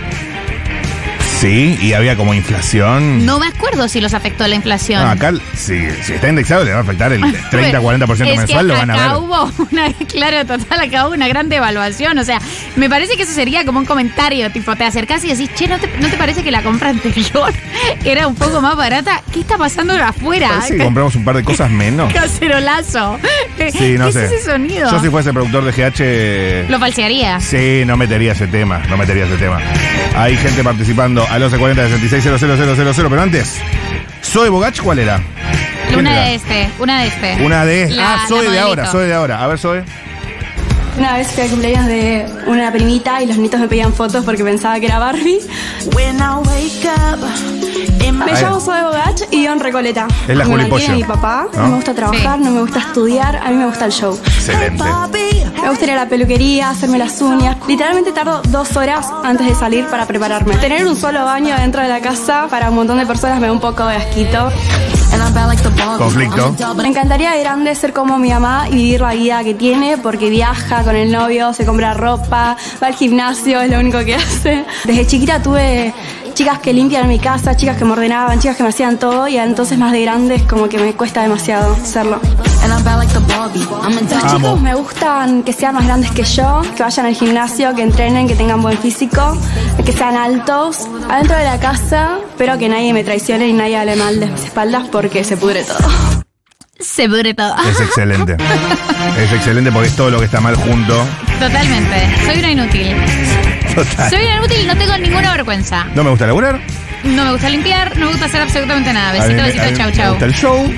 [1.41, 3.27] Sí, y había como inflación.
[3.27, 5.03] No me acuerdo si los afectó la inflación.
[5.03, 7.21] No, acá, si, si está indexado, le va a afectar el
[7.51, 9.17] 30-40% Es que mensual, lo van a acá ver.
[9.23, 12.17] hubo una, claro, total, acá hubo una gran devaluación.
[12.19, 12.41] O sea,
[12.77, 15.79] me parece que eso sería como un comentario, tipo, te acercás y decís, che, ¿no
[15.79, 17.53] te, no te parece que la compra anterior
[18.05, 19.23] era un poco más barata?
[19.31, 20.49] ¿Qué está pasando afuera?
[20.49, 22.13] Parece que compramos un par de cosas menos.
[22.15, 23.19] Cacerolazo.
[23.73, 24.25] Sí, no ¿Qué sé.
[24.25, 24.91] es ese sonido?
[24.91, 25.73] Yo si fuese productor de
[26.67, 26.71] GH...
[26.71, 27.41] Lo falsearía.
[27.41, 29.61] Sí, no metería ese tema, no metería ese tema.
[30.17, 33.55] Hay gente participando al 1140 660000, pero antes,
[34.23, 35.21] ¿Soy Bogach cuál era?
[35.89, 36.25] ¿Quién Una era?
[36.25, 37.37] de este, una de este.
[37.45, 37.91] Una de...
[37.91, 39.43] La- ah, soy de ahora, soy de ahora.
[39.43, 39.81] A ver, soy.
[40.99, 44.43] Una vez fui al cumpleaños de una primita y los niños me pedían fotos porque
[44.43, 45.41] pensaba que era Barbie.
[48.13, 50.07] Me llamo Zoe Bogach y vivo en Recoleta.
[50.29, 51.63] Es la me Juli Pollo, mi papá, ¿no?
[51.63, 54.19] no me gusta trabajar, no me gusta estudiar, a mí me gusta el show.
[54.25, 54.83] Excelente.
[55.63, 57.57] Me gusta ir a la peluquería, hacerme las uñas.
[57.67, 60.57] Literalmente tardo dos horas antes de salir para prepararme.
[60.57, 63.53] Tener un solo baño dentro de la casa para un montón de personas me da
[63.53, 64.51] un poco de asquito.
[65.99, 66.55] Conflicto.
[66.77, 70.31] Me encantaría de grande ser como mi mamá y vivir la vida que tiene porque
[70.31, 74.65] viaja con el novio, se compra ropa, va al gimnasio, es lo único que hace.
[74.85, 75.95] Desde chiquita tuve
[76.37, 79.39] chicas que limpian mi casa, chicas que me ordenaban, chicas que me hacían todo y
[79.39, 82.21] entonces más de grande es como que me cuesta demasiado hacerlo.
[84.23, 87.83] Los chicos me gustan que sean más grandes que yo, que vayan al gimnasio, que
[87.83, 89.39] entrenen, que tengan buen físico,
[89.83, 93.97] que sean altos, adentro de la casa, pero que nadie me traicione y nadie hable
[93.97, 95.89] mal de mis espaldas porque se pudre todo.
[96.79, 97.55] Se pudre todo.
[97.67, 98.37] Es excelente.
[99.19, 101.03] es excelente porque es todo lo que está mal junto.
[101.41, 102.27] Totalmente.
[102.27, 102.95] Soy una inútil.
[103.77, 104.11] Total.
[104.11, 105.87] Soy una inútil y no tengo ninguna vergüenza.
[105.95, 106.61] No me gusta laburar.
[107.05, 109.13] No me gusta limpiar, no me gusta hacer absolutamente nada.
[109.13, 110.11] Mí Besito, me- besito, chau, Me chau.
[110.11, 110.75] gusta el show.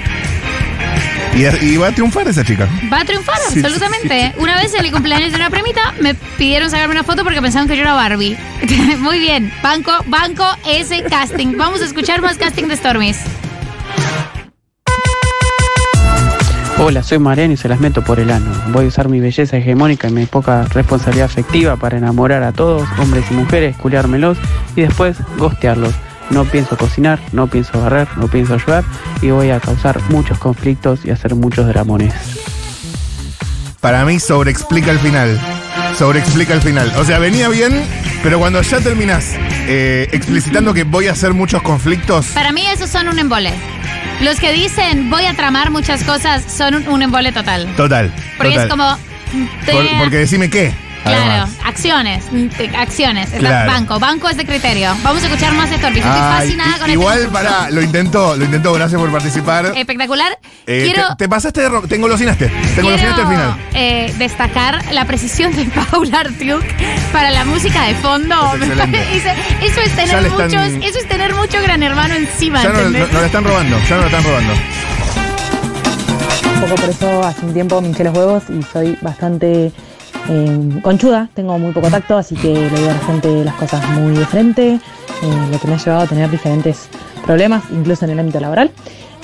[1.34, 2.66] Y, y va a triunfar esa chica.
[2.92, 4.32] Va a triunfar, Sí, absolutamente.
[4.38, 7.68] Una vez en el cumpleaños de una primita me pidieron sacarme una foto porque pensaban
[7.68, 8.36] que yo era Barbie.
[8.98, 11.56] Muy bien, banco, banco ese casting.
[11.56, 13.18] Vamos a escuchar más casting de Stormies.
[16.80, 18.52] Hola, soy Mariano y se las meto por el ano.
[18.68, 22.88] Voy a usar mi belleza hegemónica y mi poca responsabilidad afectiva para enamorar a todos,
[22.98, 24.38] hombres y mujeres, culiármelos
[24.76, 25.92] y después gostearlos.
[26.30, 28.84] No pienso cocinar, no pienso barrer, no pienso ayudar
[29.20, 32.14] y voy a causar muchos conflictos y hacer muchos dramones.
[33.80, 35.40] Para mí sobreexplica el final.
[35.98, 36.92] Sobreexplica el final.
[36.96, 37.82] O sea, venía bien,
[38.22, 39.34] pero cuando ya terminas
[39.66, 43.52] eh, explicitando que voy a hacer muchos conflictos, Para mí esos son un embole.
[44.20, 47.66] Los que dicen voy a tramar muchas cosas son un, un embole total.
[47.76, 48.12] total.
[48.36, 48.66] Porque total.
[48.66, 48.98] es como...
[49.64, 50.72] te- Por- porque decime qué.
[51.04, 52.24] Claro, acciones,
[52.56, 53.30] te- acciones.
[53.30, 53.70] Claro.
[53.72, 54.94] Banco, banco es de criterio.
[55.02, 56.04] Vamos a escuchar más de Stormies.
[56.04, 59.72] Estoy Ay, fascinada con igual este para, lo intentó, lo intentó, gracias por participar.
[59.74, 60.38] Espectacular.
[60.66, 62.48] Eh, Quiero, te, te pasaste de ro- te engolosinaste.
[62.48, 63.56] Te engolosinaste al final.
[63.74, 66.62] eh, destacar la precisión de Paula Artiuk
[67.12, 68.34] para la música de fondo.
[68.54, 69.24] Es
[69.62, 73.06] eso es tener están- muchos, eso es tener mucho gran hermano encima, Ya no, ¿entendés?
[73.08, 74.52] no- no la están robando, ya no la están robando.
[76.54, 79.72] Un poco por eso hace un tiempo me hinché los huevos y soy bastante
[80.28, 83.88] eh, conchuda, tengo muy poco tacto, así que le digo a la gente las cosas
[83.90, 84.80] muy de frente, eh,
[85.50, 86.88] lo que me ha llevado a tener diferentes
[87.24, 88.70] problemas, incluso en el ámbito laboral.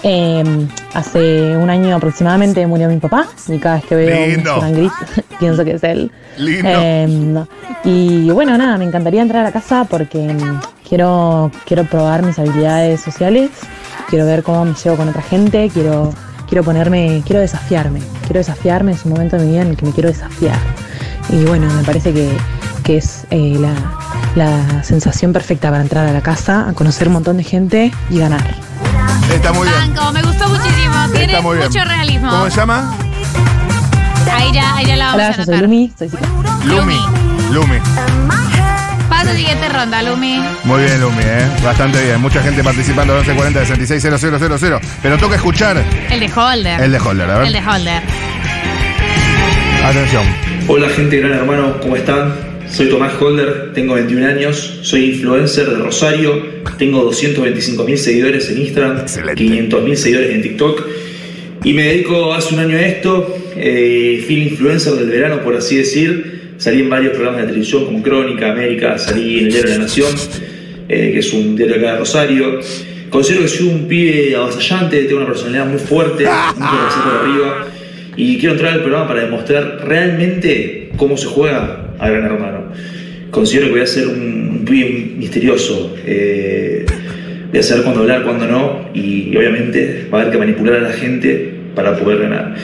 [0.06, 0.44] Eh,
[0.92, 4.60] hace un año aproximadamente murió mi papá y cada vez que veo Lindo.
[4.60, 4.92] un gris
[5.40, 6.12] pienso que es él.
[6.36, 6.68] Lindo.
[6.70, 7.44] Eh,
[7.84, 13.00] y bueno, nada, me encantaría entrar a casa porque mm, quiero, quiero probar mis habilidades
[13.00, 13.50] sociales,
[14.10, 16.12] quiero ver cómo me llevo con otra gente, quiero,
[16.48, 19.86] quiero ponerme, quiero desafiarme, quiero desafiarme, es un momento de mi vida en el que
[19.86, 20.58] me quiero desafiar.
[21.30, 22.30] Y bueno, me parece que,
[22.82, 23.72] que es eh, la,
[24.36, 28.18] la sensación perfecta para entrar a la casa, a conocer un montón de gente y
[28.18, 28.42] ganar.
[29.32, 29.94] Está muy bien.
[29.94, 30.94] Banco, me gustó muchísimo.
[31.12, 31.68] Tiene Está muy bien.
[31.68, 32.30] mucho realismo.
[32.30, 32.94] ¿Cómo se llama?
[34.32, 35.62] Ahí ya, ahí ya la vamos Hola, a yo soy anotar.
[35.62, 36.58] Lumi, soy psicóloga.
[36.64, 36.98] Lumi.
[37.52, 37.78] Lumi.
[39.26, 40.38] A siguiente ronda, Lumi.
[40.64, 41.46] Muy bien, Lumi, ¿eh?
[41.62, 42.20] Bastante bien.
[42.20, 44.78] Mucha gente participando al 1140 660000.
[45.02, 46.80] Pero toca escuchar El de Holder.
[46.80, 47.46] el de Holder, a ver.
[47.46, 48.02] El de Holder.
[49.84, 50.24] Atención.
[50.66, 52.34] Hola gente de Gran Hermano, ¿cómo están?
[52.70, 56.42] Soy Tomás Holder, tengo 21 años, soy influencer de Rosario,
[56.78, 59.04] tengo 225 mil seguidores en Instagram,
[59.36, 60.86] 500 mil seguidores en TikTok
[61.64, 65.76] y me dedico hace un año a esto, eh, fui influencer del verano por así
[65.76, 69.78] decir, salí en varios programas de televisión como Crónica, América, salí en el diario La
[69.78, 70.12] Nación,
[70.88, 72.60] eh, que es un diario acá de Rosario.
[73.10, 77.66] Considero que soy un pibe avasallante, tengo una personalidad muy fuerte, pasé por arriba.
[78.16, 82.72] Y quiero entrar al programa para demostrar realmente cómo se juega a Gran Hermano.
[83.30, 85.96] Considero que voy a ser un, un pibe misterioso.
[86.06, 86.86] eh,
[87.50, 88.88] voy a saber cuándo hablar, cuándo no.
[88.94, 92.54] Y, obviamente va a haber que manipular a la gente para poder ganar.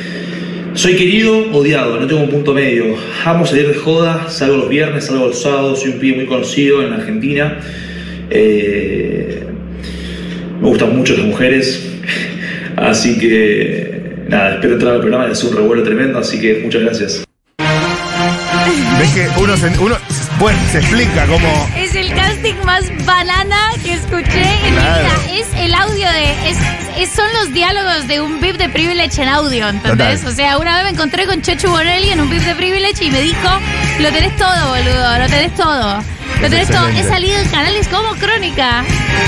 [0.74, 2.94] Soy querido, odiado, no tengo un punto medio.
[3.24, 6.86] Amo salir de joda, salgo los viernes, salgo los sábados, soy un pibe muy conocido
[6.86, 7.58] en Argentina.
[8.30, 9.42] Eh,
[10.60, 11.84] me gustan mucho las mujeres,
[12.76, 17.24] así que nada, espero entrar al programa hacer un revuelo tremendo, así que muchas gracias.
[17.58, 19.96] ¿Ves que uno uno,
[20.40, 21.68] bueno, se explica cómo.
[21.76, 25.02] Es el casting más banana que escuché en Claro.
[25.04, 25.40] mi vida.
[25.40, 26.48] Es el audio de.
[26.50, 26.56] Es,
[26.98, 30.20] es- son los diálogos de un VIP de Privilege en audio, ¿entendés?
[30.20, 30.32] Total.
[30.32, 33.10] O sea, una vez me encontré con Chechu Bonelli en un VIP de Privilege y
[33.10, 33.48] me dijo:
[34.00, 36.02] Lo tenés todo, boludo, lo tenés todo.
[36.40, 36.88] Lo Es todo.
[36.88, 38.82] He salido en canales como Crónica.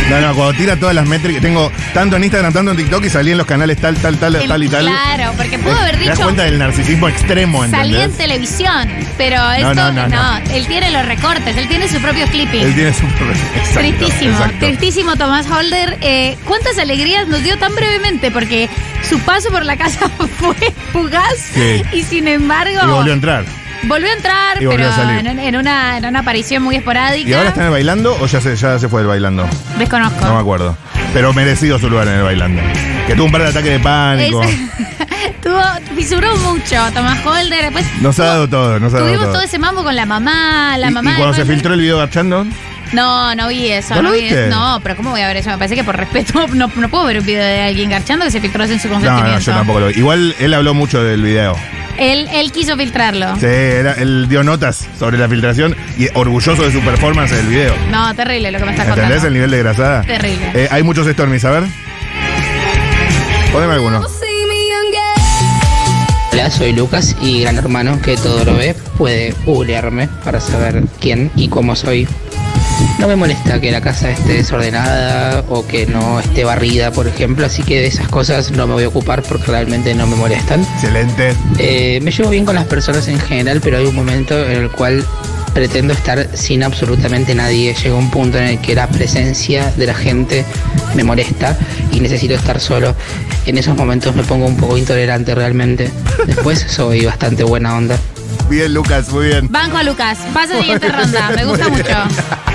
[0.08, 1.42] No, no, cuando tira todas las métricas.
[1.42, 4.34] Tengo tanto en Instagram, tanto en TikTok y salí en los canales tal, tal, tal,
[4.36, 4.86] El- tal y tal.
[4.86, 6.24] Claro, porque pudo haber Te das dicho.
[6.24, 8.16] cuenta del narcisismo extremo, Salí en ¿entendés?
[8.16, 10.36] televisión, pero esto no, no, no.
[10.52, 12.62] él tiene los recortes, él tiene su propio clipping.
[12.62, 13.02] Él tiene su.
[13.56, 14.66] Exacto, Tristísimo, exacto.
[14.66, 15.98] tristísimo Tomás Holder.
[16.00, 18.30] Eh, ¿Cuántas alegrías nos dio tan brevemente?
[18.30, 18.68] Porque
[19.08, 20.54] su paso por la casa fue
[20.92, 21.82] fugaz Sí.
[21.92, 23.44] y sin embargo Y volvió a entrar.
[23.84, 25.26] Volvió a entrar, Y volvió pero a salir.
[25.26, 27.28] en, en una, en una aparición muy esporádica.
[27.28, 29.46] ¿Y ahora está en el bailando o ya se, ya se fue del bailando?
[29.78, 30.24] Desconozco.
[30.24, 30.76] No me acuerdo.
[31.12, 32.62] Pero merecido su lugar en el bailando.
[33.06, 34.42] Que tuvo un par de ataques de pánico.
[34.42, 34.56] Es-
[35.42, 35.60] tuvo,
[35.94, 37.64] fisuró mucho Tomás Holder.
[37.64, 39.32] Después Nos ha dado todo, nos ha dado tuvimos todo.
[39.34, 41.12] todo ese mambo con la mamá, la y, mamá.
[41.12, 42.46] y cuando se filtró el video garchando,
[42.92, 43.94] No, no vi eso.
[43.96, 44.48] ¿No No, lo vi viste?
[44.48, 44.56] eso.
[44.58, 45.50] no, pero ¿cómo voy a ver eso?
[45.50, 48.30] Me parece que por respeto no, no puedo ver un video de alguien garchando que
[48.30, 49.38] se filtró sin su no, consentimiento.
[49.40, 49.94] no, yo tampoco lo vi.
[49.98, 51.56] Igual él habló mucho del video.
[51.98, 53.36] Él, él quiso filtrarlo.
[53.36, 57.74] Sí, era- él dio notas sobre la filtración y orgulloso de su performance del video.
[57.90, 59.28] No, terrible lo que me estás ¿Entendés contando.
[59.28, 60.02] el nivel de grasada?
[60.02, 60.50] Terrible.
[60.54, 61.64] Eh, hay muchos Stormies, a ver.
[63.52, 63.98] Poneme alguno.
[63.98, 64.08] Hola,
[66.32, 71.30] Hola, soy Lucas y Gran Hermano, que todo lo ve, puede googlearme para saber quién
[71.36, 72.08] y cómo soy.
[72.98, 77.46] No me molesta que la casa esté desordenada o que no esté barrida, por ejemplo,
[77.46, 80.62] así que de esas cosas no me voy a ocupar porque realmente no me molestan.
[80.74, 81.34] Excelente.
[81.58, 84.70] Eh, me llevo bien con las personas en general, pero hay un momento en el
[84.70, 85.04] cual
[85.52, 87.74] pretendo estar sin absolutamente nadie.
[87.74, 90.44] Llega un punto en el que la presencia de la gente
[90.94, 91.56] me molesta
[91.92, 92.94] y necesito estar solo.
[93.46, 95.90] En esos momentos me pongo un poco intolerante realmente.
[96.26, 97.96] Después soy bastante buena onda.
[98.48, 99.48] Bien, Lucas, muy bien.
[99.50, 100.18] Banco a Lucas.
[100.32, 101.30] Pasa siguiente ronda.
[101.34, 102.51] Me gusta mucho.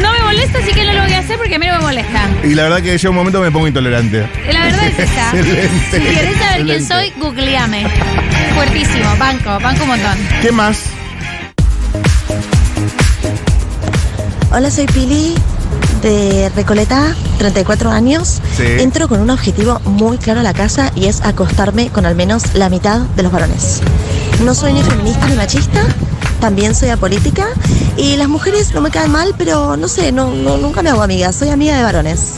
[0.00, 1.80] No me molesta, así que no lo voy a hacer porque a mí no me
[1.80, 2.28] molesta.
[2.42, 4.28] Y la verdad que llega un momento me pongo intolerante.
[4.52, 5.30] La verdad es esa.
[5.36, 5.90] Excelente.
[5.90, 7.86] Si querés saber quién soy, googleame.
[8.54, 10.18] Fuertísimo, banco, banco un montón.
[10.42, 10.84] ¿Qué más?
[14.50, 15.34] Hola, soy Pili
[16.02, 18.40] de Recoleta, 34 años.
[18.56, 18.64] Sí.
[18.78, 22.54] Entro con un objetivo muy claro a la casa y es acostarme con al menos
[22.54, 23.80] la mitad de los varones.
[24.44, 25.82] No soy ni feminista ni machista,
[26.44, 27.46] también soy apolítica
[27.96, 31.02] y las mujeres no me caen mal, pero no sé, no, no- nunca me hago
[31.02, 32.34] amiga, soy amiga de varones.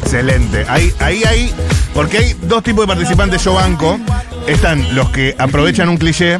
[0.00, 0.64] Excelente.
[0.68, 1.52] Ahí, ahí, ahí,
[1.92, 3.98] porque hay dos tipos de participantes yo banco.
[4.46, 6.38] Están los que aprovechan un cliché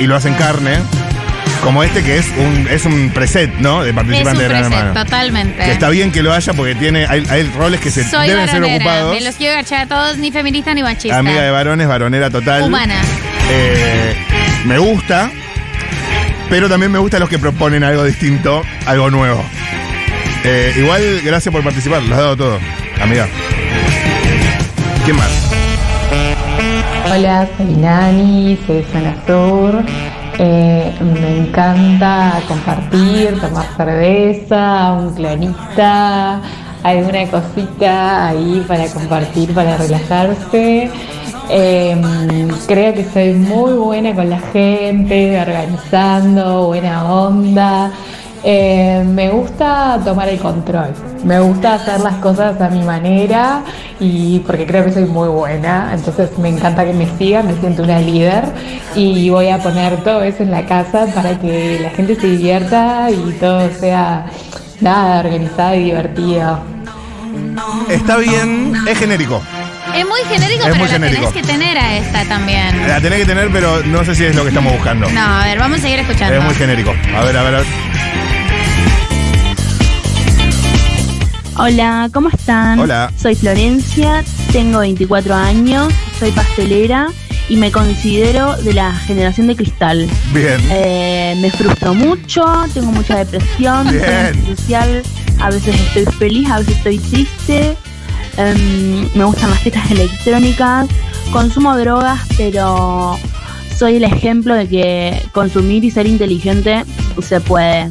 [0.00, 0.78] y lo hacen carne,
[1.62, 3.84] como este que es un, es un preset, ¿no?
[3.84, 5.04] De Es un participante de Gran preset, Hermano.
[5.04, 5.64] totalmente.
[5.64, 8.48] Que está bien que lo haya porque tiene, hay, hay roles que se Soy deben
[8.48, 9.14] ser ocupados.
[9.14, 11.16] me los quiero agachar a todos, ni feminista ni machista.
[11.16, 12.62] Amiga de varones, varonera total.
[12.64, 12.96] Humana.
[13.52, 14.16] Eh,
[14.64, 15.30] me gusta,
[16.54, 19.42] pero también me gustan los que proponen algo distinto, algo nuevo.
[20.44, 22.58] Eh, igual, gracias por participar, lo has dado todo,
[23.02, 23.26] amiga.
[25.04, 25.50] ¿Quién más?
[27.12, 29.82] Hola, soy Nani, soy de Sur.
[30.38, 36.40] Eh, me encanta compartir, tomar cerveza, un clonista,
[36.84, 40.88] alguna cosita ahí para compartir, para relajarse.
[41.50, 47.92] Eh, creo que soy muy buena con la gente, organizando, buena onda.
[48.46, 50.90] Eh, me gusta tomar el control,
[51.24, 53.62] me gusta hacer las cosas a mi manera
[53.98, 57.84] y porque creo que soy muy buena, entonces me encanta que me sigan, me siento
[57.84, 58.44] una líder
[58.94, 63.10] y voy a poner todo eso en la casa para que la gente se divierta
[63.10, 64.26] y todo sea
[64.82, 66.58] nada organizado y divertido.
[67.88, 69.40] Está bien, es genérico.
[69.94, 71.28] Es muy genérico, Es pero muy la genérico.
[71.28, 72.88] tenés que tener a esta también.
[72.88, 75.08] La tenés que tener, pero no sé si es lo que estamos buscando.
[75.10, 76.36] No, a ver, vamos a seguir escuchando.
[76.36, 76.90] Es muy genérico.
[77.16, 77.66] A ver, a ver, a ver.
[81.56, 82.80] Hola, ¿cómo están?
[82.80, 83.12] Hola.
[83.16, 87.06] Soy Florencia, tengo 24 años, soy pastelera
[87.48, 90.08] y me considero de la generación de cristal.
[90.32, 90.56] Bien.
[90.70, 94.10] Eh, me frustro mucho, tengo mucha depresión, soy Bien.
[94.26, 95.02] antisocial,
[95.40, 97.76] a veces estoy feliz, a veces estoy triste.
[98.36, 100.88] Em, me gustan las fiestas electrónicas,
[101.32, 103.16] consumo drogas, pero
[103.76, 106.84] soy el ejemplo de que consumir y ser inteligente
[107.22, 107.90] se puede.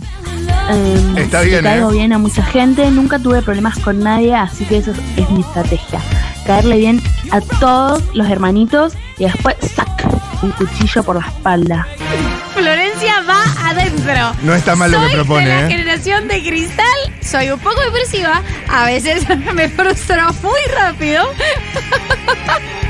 [0.69, 1.93] Em, Está le bien, caigo ¿eh?
[1.93, 5.41] bien a mucha gente, nunca tuve problemas con nadie, así que eso es, es mi
[5.41, 5.99] estrategia.
[6.45, 7.01] Caerle bien
[7.31, 9.89] a todos los hermanitos y después sac
[10.41, 11.87] un cuchillo por la espalda.
[14.03, 14.43] Adentro.
[14.43, 15.69] No está mal lo que Soy propone, de la ¿eh?
[15.69, 16.85] generación de cristal,
[17.21, 21.23] soy un poco depresiva, a veces me frustro muy rápido.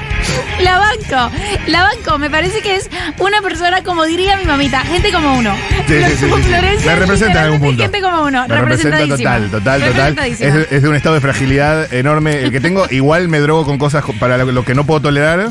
[0.60, 1.36] La banco,
[1.68, 5.54] la banco, me parece que es una persona como diría mi mamita, gente como uno.
[5.88, 6.42] Sí, sí, sí, sí, sí.
[6.44, 7.84] Florencia Me representa en algún punto.
[7.84, 10.20] Gente como uno, Me representa total, total, total.
[10.20, 12.86] Es, es de un estado de fragilidad enorme el que tengo.
[12.90, 15.50] Igual me drogo con cosas para lo, lo que no puedo tolerar.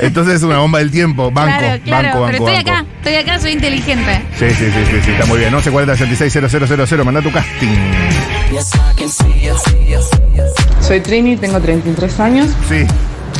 [0.00, 1.30] Entonces es una bomba del tiempo.
[1.30, 2.70] Banco, claro, claro, banco, banco, pero estoy banco.
[2.70, 4.22] acá, estoy acá, soy inteligente.
[4.38, 5.52] Sí, sí, sí, sí, sí, está muy bien.
[5.52, 7.68] 1140 66 000, manda tu casting.
[10.80, 12.48] Soy Trini, tengo 33 años.
[12.68, 12.86] Sí.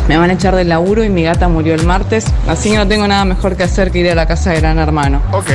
[0.08, 2.88] Me van a echar del laburo y mi gata murió el martes, así que no
[2.88, 5.22] tengo nada mejor que hacer que ir a la casa de Gran Hermano.
[5.32, 5.50] Ok.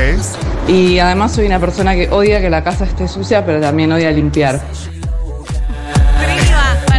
[0.68, 4.10] Y además soy una persona que odia que la casa esté sucia, pero también odia
[4.10, 4.60] limpiar.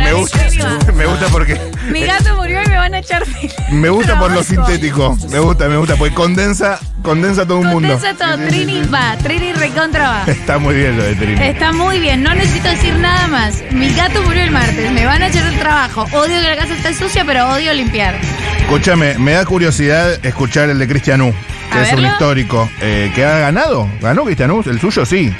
[0.08, 0.40] Me gusta,
[0.94, 1.60] me gusta porque.
[1.92, 3.24] Mi gato murió y me van a echar
[3.72, 5.18] Me gusta por lo sintético.
[5.30, 7.90] Me gusta, me gusta, porque condensa, condensa todo un mundo.
[7.90, 10.24] Condensa todo, Trini va, Trini recontra va.
[10.28, 11.44] Está muy bien lo de Trini.
[11.44, 13.62] Está muy bien, no necesito decir nada más.
[13.72, 16.04] Mi gato murió el martes, me van a echar el trabajo.
[16.14, 18.16] Odio que la casa esté sucia, pero odio limpiar.
[18.62, 21.34] Escúchame, me da curiosidad escuchar el de Cristian U,
[21.72, 23.90] que A es un histórico, eh, que ha ganado.
[24.02, 24.64] ¿Ganó Cristian U?
[24.66, 25.06] ¿El suyo?
[25.06, 25.34] Sí.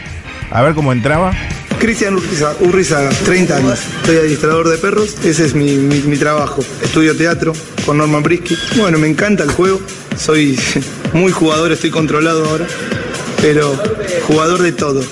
[0.52, 1.32] A ver cómo entraba.
[1.80, 3.80] Cristian Urriza, Urriza, 30 años.
[4.06, 6.64] Soy administrador de perros, ese es mi, mi- mi trabajo.
[6.82, 7.54] Estudio teatro
[7.86, 8.58] con Norman Brisky.
[8.78, 9.80] Bueno, me encanta el juego,
[10.18, 10.60] soy
[11.14, 12.66] muy jugador, estoy controlado ahora,
[13.42, 13.80] pero
[14.28, 15.04] jugador de todo.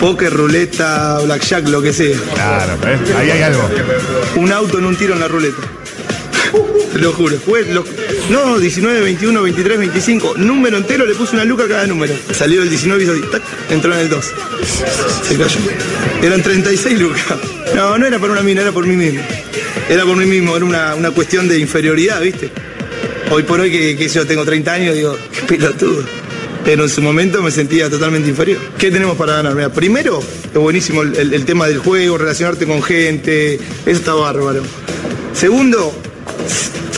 [0.00, 2.16] Póker, ruleta, blackjack, lo que sea.
[2.34, 3.00] Claro, ¿ves?
[3.16, 3.68] ahí hay algo.
[4.36, 5.56] Un auto en un tiro en la ruleta.
[6.92, 7.36] Te lo juro.
[7.44, 7.84] Jugué, lo-
[8.30, 10.34] No, 19, 21, 23, 25.
[10.36, 12.14] Número entero, le puse una luca a cada número.
[12.32, 14.24] Salió el 19 y tac, entró en el 2.
[15.26, 15.58] Se cayó.
[16.22, 17.24] Eran 36 lucas.
[17.74, 19.22] No, no era por una mina, era por mí mismo.
[19.88, 22.50] Era por mí mismo, era una, una cuestión de inferioridad, ¿viste?
[23.30, 26.04] Hoy por hoy que, que yo tengo 30 años, digo, qué pelotudo.
[26.64, 28.58] Pero en su momento me sentía totalmente inferior.
[28.76, 29.54] ¿Qué tenemos para ganar?
[29.54, 30.20] Mira, primero,
[30.52, 34.62] es buenísimo el- el tema del juego, relacionarte con gente, eso está bárbaro.
[35.32, 35.94] Segundo,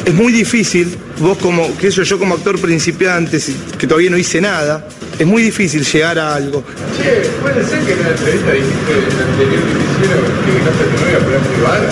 [0.04, 4.10] es muy difícil, vos como, qué sé yo, yo como actor principiante, si- que todavía
[4.10, 4.86] no hice nada,
[5.18, 6.64] es muy difícil llegar a algo.
[6.96, 10.82] Che, puede ser que en la entrevista dijiste en la anterior que hicieron que dejaste
[10.82, 11.90] a tu novia privada.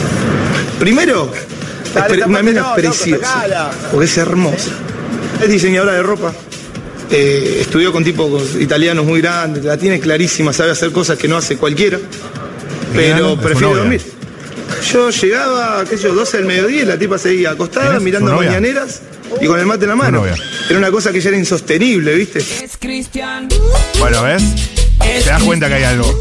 [0.79, 4.71] Primero, es una mina preciosa, porque es hermosa.
[5.43, 6.33] Es diseñadora de ropa.
[7.11, 11.39] eh, estudió con tipos italianos muy grandes, la tiene clarísima, sabe hacer cosas que no
[11.39, 11.99] hace cualquiera,
[12.95, 13.77] pero novia.
[13.79, 14.03] dormir.
[14.93, 18.03] Yo llegaba, qué sé yo, 12 del mediodía y la tipa seguía acostada ¿Quién es?
[18.03, 18.49] mirando ¿Tu novia?
[18.51, 19.01] mañaneras
[19.41, 20.18] y con el mate en la mano.
[20.20, 20.35] novia.
[20.68, 22.41] Era una cosa que ya era insostenible, ¿viste?
[23.99, 24.43] Bueno, ¿ves?
[25.01, 26.18] Te das cuenta que hay algo.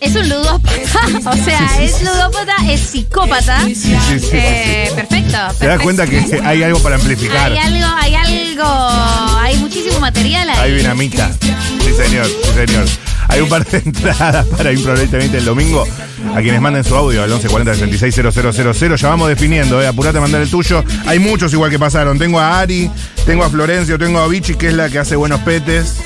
[0.00, 0.72] Es un ludópata.
[1.30, 3.60] O sea, es ludópata, es psicópata.
[3.64, 4.28] sí, sí, sí.
[4.32, 5.30] Eh, perfecto.
[5.30, 5.82] Te das perfecto.
[5.82, 7.50] cuenta que hay algo para amplificar.
[7.52, 10.56] Hay algo, hay algo, hay muchísimo material ahí.
[10.58, 11.30] Hay dinamita.
[11.40, 12.84] Sí, señor, sí, señor.
[13.32, 15.86] Hay un par de entradas para Improbablemente el domingo.
[16.34, 18.96] A quienes manden su audio al 1140 660000.
[18.96, 19.86] Ya vamos definiendo, eh.
[19.86, 20.84] Apurate a mandar el tuyo.
[21.06, 22.18] Hay muchos igual que pasaron.
[22.18, 22.90] Tengo a Ari,
[23.24, 25.96] tengo a Florencio, tengo a Vichy, que es la que hace buenos petes.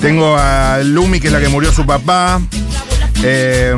[0.00, 2.40] Tengo a Lumi, que es la que murió su papá.
[3.22, 3.74] Eh,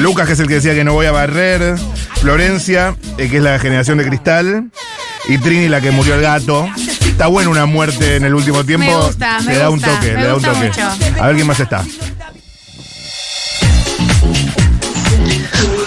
[0.00, 1.76] Lucas, que es el que decía que no voy a barrer.
[2.20, 4.70] Florencia, eh, que es la generación de cristal.
[5.28, 6.68] Y Trini, la que murió el gato.
[7.20, 8.86] Está buena una muerte en el último tiempo.
[8.86, 10.66] Me gusta, me le da gusta, un toque, me le da un toque.
[10.68, 10.80] mucho.
[11.20, 11.84] A ver quién más está.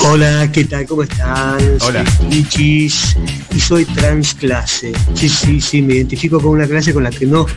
[0.02, 0.86] Hola, ¿qué tal?
[0.86, 1.58] ¿Cómo están?
[1.82, 2.06] Hola.
[2.06, 3.18] Soy Lichis
[3.50, 4.94] y soy transclase.
[5.16, 7.48] Sí, sí, sí, me identifico con una clase con la que no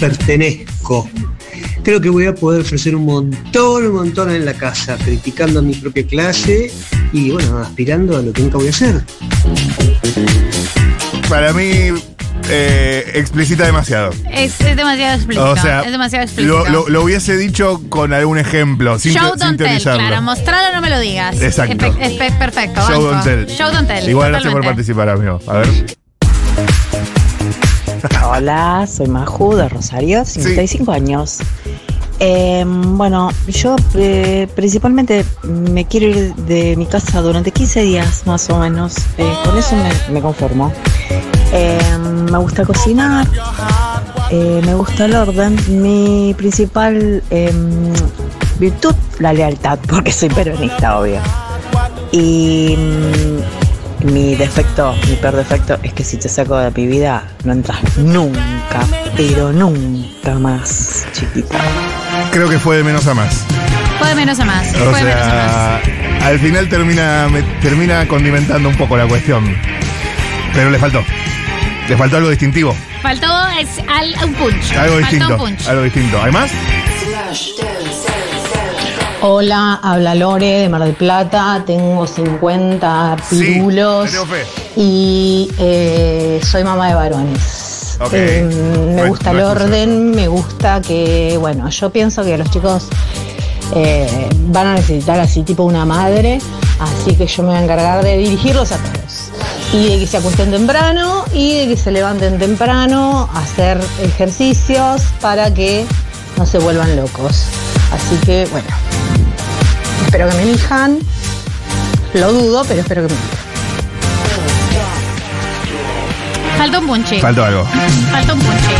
[0.00, 1.08] pertenezco.
[1.84, 5.62] Creo que voy a poder ofrecer un montón, un montón en la casa, criticando a
[5.62, 6.72] mi propia clase
[7.12, 9.04] y, bueno, aspirando a lo que nunca voy a hacer.
[11.28, 11.92] Para mí,
[12.48, 14.10] eh, explicita demasiado.
[14.30, 15.50] Es, es demasiado explícito.
[15.50, 16.58] O sea, es demasiado explícito.
[16.64, 20.06] lo, lo- lo hubiese dicho con algún ejemplo, sin, Show te- sin tell, teorizarlo.
[20.06, 20.22] claro.
[20.22, 21.40] Mostralo, no me lo digas.
[21.40, 21.86] Exacto.
[21.86, 22.80] Espe- espe- perfecto.
[22.80, 23.10] Show banco.
[23.10, 23.46] don't tell.
[23.56, 24.08] Show don't tell.
[24.08, 25.40] Igual gracias por participar, amigo.
[25.46, 25.68] A ver.
[28.24, 31.38] Hola, soy Maju de Rosario, 55 años.
[32.18, 38.48] Eh, bueno, yo eh, principalmente me quiero ir de mi casa durante 15 días más
[38.50, 38.94] o menos.
[39.18, 40.72] Eh, con eso me, me conformo.
[41.52, 41.78] Eh,
[42.30, 43.26] me gusta cocinar,
[44.30, 45.56] eh, me gusta el orden.
[45.82, 47.52] Mi principal eh,
[48.58, 51.20] virtud, la lealtad, porque soy peronista, obvio.
[52.10, 57.24] Y mm, mi defecto, mi peor defecto es que si te saco de mi vida
[57.44, 58.40] no entras nunca,
[59.16, 61.58] pero nunca más, chiquita.
[62.30, 63.44] Creo que fue de menos a más.
[63.98, 64.68] Fue de menos a más.
[64.74, 65.82] O Fue de menos a más.
[65.82, 69.44] sea, al final termina, me- termina condimentando un poco la cuestión.
[70.54, 71.02] Pero le faltó.
[71.88, 72.74] Le faltó algo distintivo.
[73.02, 73.26] Faltó
[73.60, 74.72] es al, un punch.
[74.76, 75.28] Algo Faltó distinto.
[75.34, 75.68] un punch.
[75.68, 76.22] Algo distinto.
[76.22, 76.50] ¿Hay más?
[79.24, 84.44] Hola, habla Lore de Mar del Plata, tengo 50 pirulos te tengo fe.
[84.76, 87.98] y eh, soy mamá de varones.
[88.00, 88.12] Ok.
[88.14, 92.24] Eh, No me es- gusta no el es orden, me gusta que, bueno, yo pienso
[92.24, 92.88] que los chicos
[93.76, 96.40] eh, van a necesitar así tipo una madre,
[96.80, 99.01] así que yo me voy a encargar de dirigirlos a todos.
[99.72, 105.52] Y de que se acuesten temprano y de que se levanten temprano, hacer ejercicios para
[105.52, 105.86] que
[106.36, 107.46] no se vuelvan locos.
[107.90, 108.68] Así que, bueno,
[110.04, 110.98] espero que me elijan.
[112.14, 113.42] Lo dudo, pero espero que me elijan.
[116.58, 117.20] Faltó un punche.
[117.20, 117.66] Faltó algo.
[118.10, 118.74] Faltó un punche.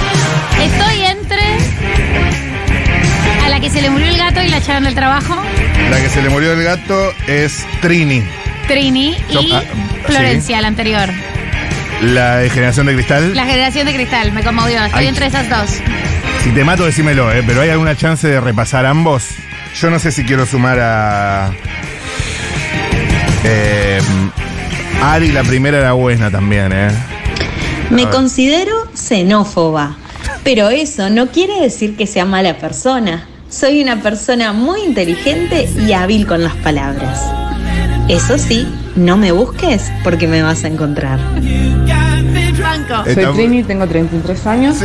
[0.63, 1.43] Estoy entre
[3.45, 5.35] a la que se le murió el gato y la echaron del trabajo,
[5.91, 8.23] La que se le murió el gato es Trini.
[8.73, 9.63] Trini Yo- y ah,
[10.07, 11.11] Florencia, la anterior.
[12.01, 13.35] La de generación de cristal.
[13.37, 14.83] La generación de cristal, me conmovió.
[14.83, 15.09] Estoy Ay.
[15.09, 15.79] entre esas dos.
[16.43, 17.45] Si te mato, decímelo, ¿eh?
[17.47, 19.27] Pero ¿hay alguna chance de repasar ambos?
[19.79, 21.51] Yo no sé si quiero sumar a.
[23.45, 24.01] Eh,
[25.03, 26.91] Ari, la primera era buena también, ¿eh?
[27.91, 29.97] Me considero xenófoba,
[30.45, 33.27] pero eso no quiere decir que sea mala persona.
[33.51, 37.21] Soy una persona muy inteligente y hábil con las palabras.
[38.13, 41.19] Eso sí, no me busques porque me vas a encontrar.
[43.05, 44.77] Soy Estamos- Trini, tengo 33 años.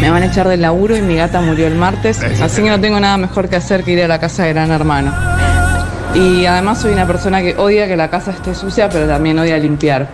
[0.00, 2.78] Me van a echar del laburo y mi gata murió el martes, así que no
[2.80, 5.12] tengo nada mejor que hacer que ir a la casa de Gran Hermano.
[6.14, 9.58] Y además soy una persona que odia que la casa esté sucia, pero también odia
[9.58, 10.08] limpiar.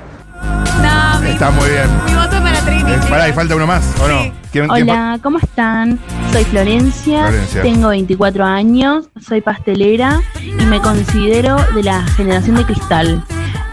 [0.83, 1.85] No, mi, Está muy bien.
[2.07, 4.19] mi voto para Eh, pará, y falta uno más, ¿o no?
[4.51, 5.99] ¿Quién- quién Hola, ¿cómo están?
[6.35, 7.63] Soy Florencia, Florencia.
[7.63, 13.25] tengo 24 años, soy pastelera y me considero de la generación de cristal.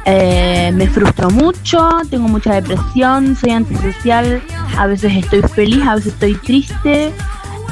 [0.05, 4.43] Eh, me frustro mucho, tengo mucha depresión, soy antisocial,
[4.77, 7.11] a veces estoy feliz, a veces estoy triste,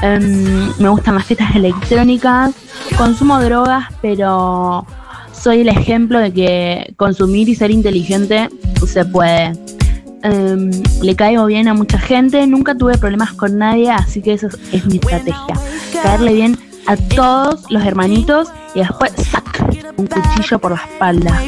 [0.02, 2.56] em, me gustan las fiestas electrónicas,
[2.98, 4.88] consumo drogas, pero
[5.32, 8.50] soy el ejemplo de que consumir y ser inteligente
[8.88, 9.54] se puede.
[10.24, 14.48] Em, le caigo bien a mucha gente, nunca tuve problemas con nadie, así que esa
[14.48, 15.56] es, es mi estrategia.
[16.04, 19.50] Caerle bien a todos los hermanitos y después ¡sac!
[20.00, 21.44] un cuchillo por la espalda.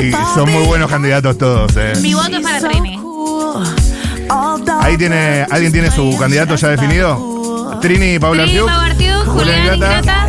[0.00, 1.92] Y son muy buenos candidatos todos, eh.
[2.00, 3.00] Mi voto es para Trini.
[4.80, 7.78] Ahí tiene, ¿alguien tiene su candidato ya definido?
[7.80, 10.28] Trini, Paula Trini, Artiuk, Julián Ingrata,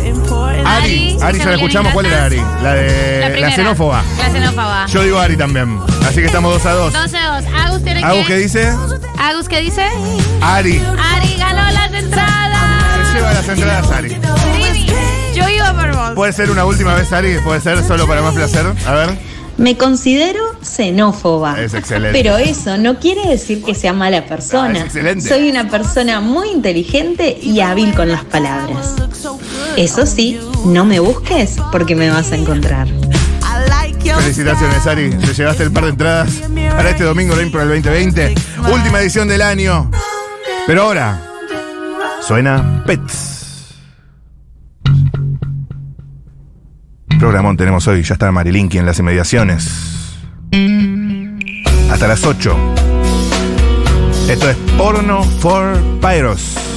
[0.76, 2.42] Ari, Ari ya la escuchamos, ¿cuál era Ari?
[2.62, 4.02] La de La xenófoba.
[4.18, 4.86] La xenófoba.
[4.86, 5.78] Yo digo Ari también.
[6.06, 6.92] Así que estamos 2 a 2.
[6.92, 7.50] 12 a 2.
[7.54, 8.72] Agus tiene ¿Agus qué dice?
[9.18, 9.86] Agus, ¿qué dice?
[10.42, 10.82] Ari.
[10.98, 13.08] Ari ganó las entradas.
[13.08, 14.16] Se lleva las entradas Ari.
[15.34, 16.10] Yo iba por vos.
[16.14, 17.38] ¿Puede ser una última vez Ari?
[17.44, 18.66] ¿Puede ser solo para más placer?
[18.86, 19.34] A ver.
[19.56, 21.60] Me considero xenófoba.
[21.60, 22.18] Es excelente.
[22.20, 24.70] Pero eso no quiere decir que sea mala persona.
[24.74, 25.28] Ah, es excelente.
[25.28, 28.96] Soy una persona muy inteligente y hábil con las palabras.
[29.76, 32.86] Eso sí, no me busques porque me vas a encontrar.
[34.18, 35.10] Felicitaciones, Ari.
[35.10, 36.42] Te llevaste el par de entradas
[36.76, 38.34] para este domingo, la Impro del 2020.
[38.72, 39.90] Última edición del año.
[40.66, 41.20] Pero ahora
[42.20, 43.74] suena Pets.
[47.18, 48.02] Programón tenemos hoy.
[48.02, 49.70] Ya está Marilinki en las inmediaciones.
[51.90, 52.56] Hasta las 8.
[54.28, 56.73] Esto es Porno for Pyros.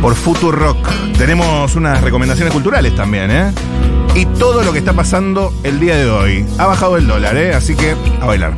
[0.00, 0.88] Por Future Rock.
[1.16, 3.52] Tenemos unas recomendaciones culturales también, ¿eh?
[4.14, 6.46] Y todo lo que está pasando el día de hoy.
[6.58, 7.54] Ha bajado el dólar, ¿eh?
[7.54, 8.54] Así que a bailar.